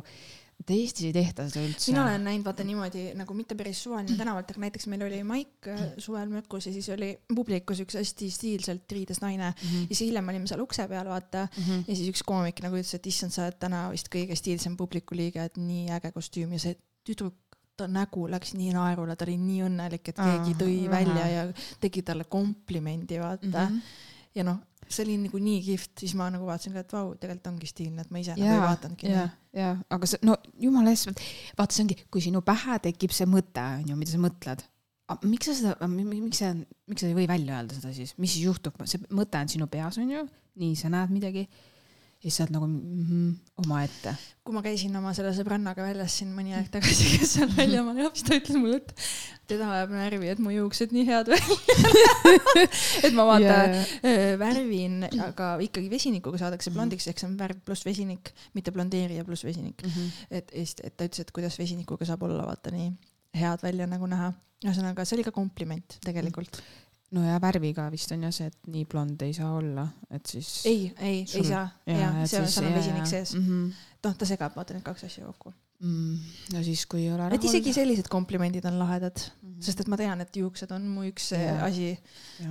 [0.62, 1.90] et Eestis ei tehta seda üldse.
[1.90, 5.68] mina olen näinud vaata niimoodi nagu mitte päris suvaline tänavalt, aga näiteks meil oli maik
[5.72, 9.90] äh, suvel mökus ja siis oli publikus üks hästi stiilselt riides naine mm -hmm.
[9.90, 11.84] ja siis hiljem olime seal ukse peal vaata mm -hmm.
[11.88, 15.18] ja siis üks koomik nagu ütles, et issand, sa oled täna vist kõige stiilsem publiku
[15.18, 17.34] liige, et nii äge kostüüm ja see tüdruk
[17.76, 21.46] ta nägu läks nii naerule, ta oli nii õnnelik, et keegi tõi ah, välja ja
[21.82, 23.56] tegi talle komplimendi, vaata mm.
[23.56, 23.80] -hmm.
[24.38, 27.50] ja noh, see oli nagu nii kihvt, siis ma nagu vaatasin ka, et vau, tegelikult
[27.52, 29.10] ongi stiilne, et ma ise ja, nagu ei vaadanudki.
[29.10, 31.10] ja, ja, aga see, no jumala eest,
[31.58, 34.64] vaata, see ongi, kui sinu pähe tekib see mõte, on ju, mida sa mõtled.
[35.28, 38.46] miks sa seda, miks sa, miks sa ei või välja öelda seda siis, mis siis
[38.46, 40.26] juhtub, see mõte on sinu peas, on ju,
[40.60, 41.48] nii sa näed midagi
[42.24, 43.32] siis sa oled nagu mm -hmm,
[43.64, 44.14] omaette.
[44.44, 48.16] kui ma käisin oma selle sõbrannaga väljas siin mõni aeg tagasi, kes seal väljamaal elab,
[48.16, 48.94] siis ta ütles mulle, et
[49.52, 51.58] teda ajab närvi, et mu juuksed nii head välja
[53.06, 54.38] et ma vaata yeah.
[54.40, 56.78] värvin, aga ikkagi vesinikuga saadakse mhm.
[56.78, 59.90] blondiks, ehk see on värv pluss vesinik, mitte blondeerija pluss vesinik mm.
[59.90, 60.24] -hmm.
[60.30, 62.92] et, et ta ütles, et kuidas vesinikuga saab olla vaata nii
[63.40, 64.32] head välja nagu näha.
[64.64, 66.64] ühesõnaga, see oli ka kompliment tegelikult mm.
[66.64, 66.83] -hmm
[67.14, 70.50] no ja värviga vist on jah see, et nii blond ei saa olla, et siis.
[70.70, 73.44] ei, ei, ei saa ja, ja seal, on vesinik sees mm.
[73.46, 73.84] -hmm.
[74.06, 75.52] noh, ta segab vaata need kaks asja kokku
[75.84, 76.18] mm,.
[76.54, 77.36] no siis, kui ei ole rahul.
[77.38, 79.64] et isegi sellised komplimendid on lahedad mm, -hmm.
[79.68, 81.58] sest et ma tean, et juuksed on mu üks ja.
[81.66, 81.92] asi,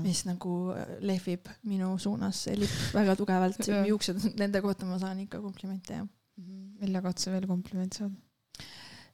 [0.03, 5.26] mis nagu äh, lehvib minu suunas, see lipp väga tugevalt juuksed, nende kohta ma saan
[5.26, 6.76] ikka komplimente jah mm -hmm..
[6.82, 8.11] mille kohta sa veel komplimente saad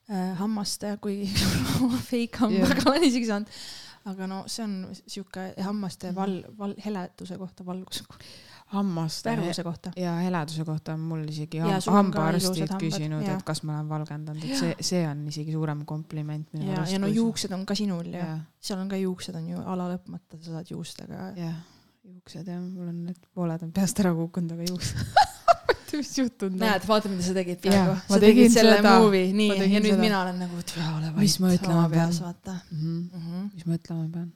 [0.09, 0.33] äh,?
[0.41, 1.29] hammaste, kui
[2.11, 3.47] fake hambaga olen isegi saanud
[4.07, 6.15] aga no see on sihuke hammaste mhm.
[6.15, 8.25] val, val, heleduse kohta, valguse kohta.
[8.73, 9.29] hammaste.
[9.29, 9.91] värvuse kohta.
[9.97, 14.61] ja heleduse kohta on mul isegi ham, hambaarstid küsinud, et kas ma olen valgendanud, et
[14.61, 16.93] see, see on isegi suurem kompliment minu arust.
[16.93, 18.37] ja no juuksed on ka sinul ja, ja.
[18.59, 21.31] seal on ka juuksed on ju ala lõpmata, sa saad juustega.
[21.39, 21.59] jah,
[22.03, 25.03] juuksed jah, mul on need pooled on peast ära kukkunud, aga juuksed
[25.99, 26.61] mis juhtunud on.
[26.63, 27.95] näed, vaata, mida sa tegid praegu.
[28.07, 28.93] sa tegid selle seda.
[29.01, 30.01] movie, nii, ja nüüd seda.
[30.03, 31.19] mina olen nagu, et ole vait.
[31.23, 32.15] mis ma ütlema pean?
[32.25, 32.79] vaata mm.
[32.79, 33.01] -hmm.
[33.01, 33.49] Mm -hmm.
[33.53, 34.31] mis ma ütlema pean?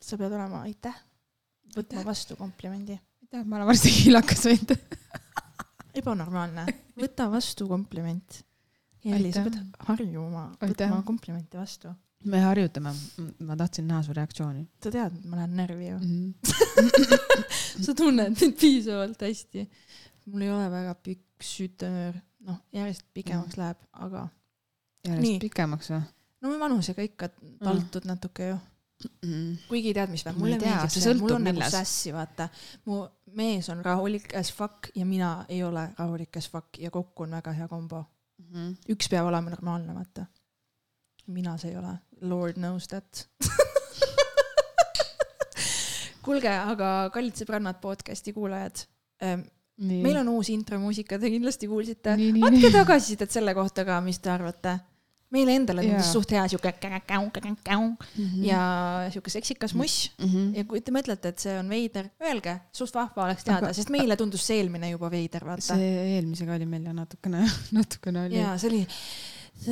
[0.00, 1.00] sa pead olema, aitäh,
[1.76, 2.98] võtma vastu komplimendi.
[3.22, 4.76] aitäh, ma olen varsti kiilakas võinud
[6.02, 6.66] ebanormaalne,
[6.96, 8.44] võta vastu kompliment.
[9.04, 9.58] Jeli, sa pead
[9.88, 11.90] harjuma võtma komplimenti vastu
[12.24, 12.92] me harjutame,
[13.46, 14.66] ma tahtsin näha su reaktsiooni.
[14.84, 16.34] sa tead, ma lähen närvi ju mm.
[16.42, 17.82] -hmm.
[17.86, 19.68] sa tunned mind piisavalt hästi
[20.26, 23.62] mul ei ole väga pikk sütenöör, noh, järjest pikemaks mm.
[23.62, 24.26] läheb, aga.
[25.06, 25.38] järjest nii.
[25.46, 26.02] pikemaks või?
[26.42, 27.28] no vanusega ikka
[27.62, 28.10] taltud mm.
[28.10, 28.58] natuke ju
[29.22, 29.56] mm..
[29.68, 32.48] kuigi tead, mis või, mulle meeldib see, mul on nagu sässi, vaata.
[32.88, 33.02] mu
[33.38, 37.36] mees on rahulik as fuck ja mina ei ole rahulik as fuck ja kokku on
[37.38, 38.46] väga hea kombo mm.
[38.52, 38.76] -hmm.
[38.94, 40.26] üks peab olema normaalne, vaata.
[41.26, 43.28] mina see ei ole, lord knows that
[46.22, 48.86] kuulge, aga kallid sõbrannad, podcast'i kuulajad
[49.22, 49.40] ähm,
[49.80, 50.02] Nii.
[50.04, 52.14] meil on uus intromuusika, te kindlasti kuulsite.
[52.14, 54.76] andke tagasisidet selle kohta ka, mis te arvate.
[55.32, 56.68] meile endale tundus suht hea siuke
[58.22, 58.44] -hmm.
[58.44, 60.28] ja siuke seksikas muss mm.
[60.28, 60.56] -hmm.
[60.58, 63.88] ja kui te mõtlete, et see on veider, öelge, suht vahva oleks teada aga..., sest
[63.88, 65.62] meile tundus see eelmine juba veider, vaata.
[65.62, 67.48] see eelmisega oli meil ja natukene,
[67.78, 68.36] natukene oli.
[68.36, 68.86] ja see oli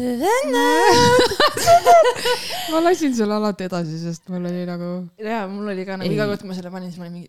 [2.71, 5.09] ma lasin selle alati edasi, sest mul oli nagu.
[5.19, 7.29] ja mul oli ka nagu iga kord, kui ma selle panin, siis ma olin mingi,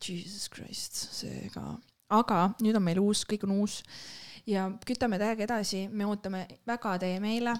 [0.00, 1.62] jesus christ, see ka
[2.12, 3.80] aga nüüd on meil uus, kõik on uus
[4.46, 7.56] ja kütame täiega edasi, me ootame väga teie meile.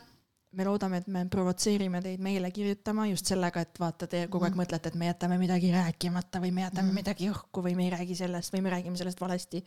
[0.57, 4.55] me loodame, et me provotseerime teid meile kirjutama just sellega, et vaata, te kogu aeg
[4.55, 4.63] mm.
[4.63, 6.97] mõtlete, et me jätame midagi rääkimata või me jätame mm.
[6.97, 9.61] midagi õhku või me ei räägi sellest või me räägime sellest valesti.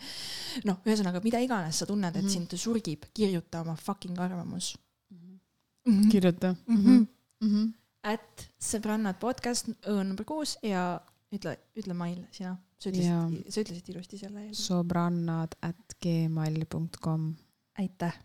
[0.66, 2.32] noh, ühesõnaga, mida iganes sa tunned, et mm.
[2.34, 4.72] sind surgib, kirjuta oma fucking arvamus
[5.12, 5.38] mm.
[5.86, 6.10] -hmm.
[6.10, 6.82] kirjuta mm.
[6.86, 7.06] -hmm.
[7.44, 7.70] Mm -hmm.
[8.16, 11.02] at sõbrannad podcast, õun number kuus ja
[11.32, 14.46] ütle, ütle Mail, sina sa ütlesid, sa ütlesid ilusti selle.
[14.56, 16.66] sõbrannad at gmail
[17.04, 17.34] .com.
[17.80, 18.16] aitäh.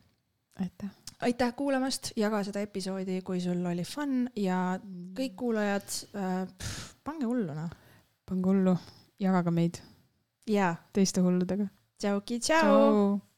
[0.62, 0.90] aitäh.
[1.26, 4.78] aitäh kuulamast, jaga seda episoodi, kui sul oli fun ja
[5.18, 6.70] kõik kuulajad äh,,
[7.04, 7.70] pange hullu noh.
[8.26, 8.76] pange hullu,
[9.22, 9.82] jagage meid.
[10.50, 10.74] jaa.
[10.92, 11.68] teiste hulludega.
[11.98, 13.33] tšauki, tšau, tšau..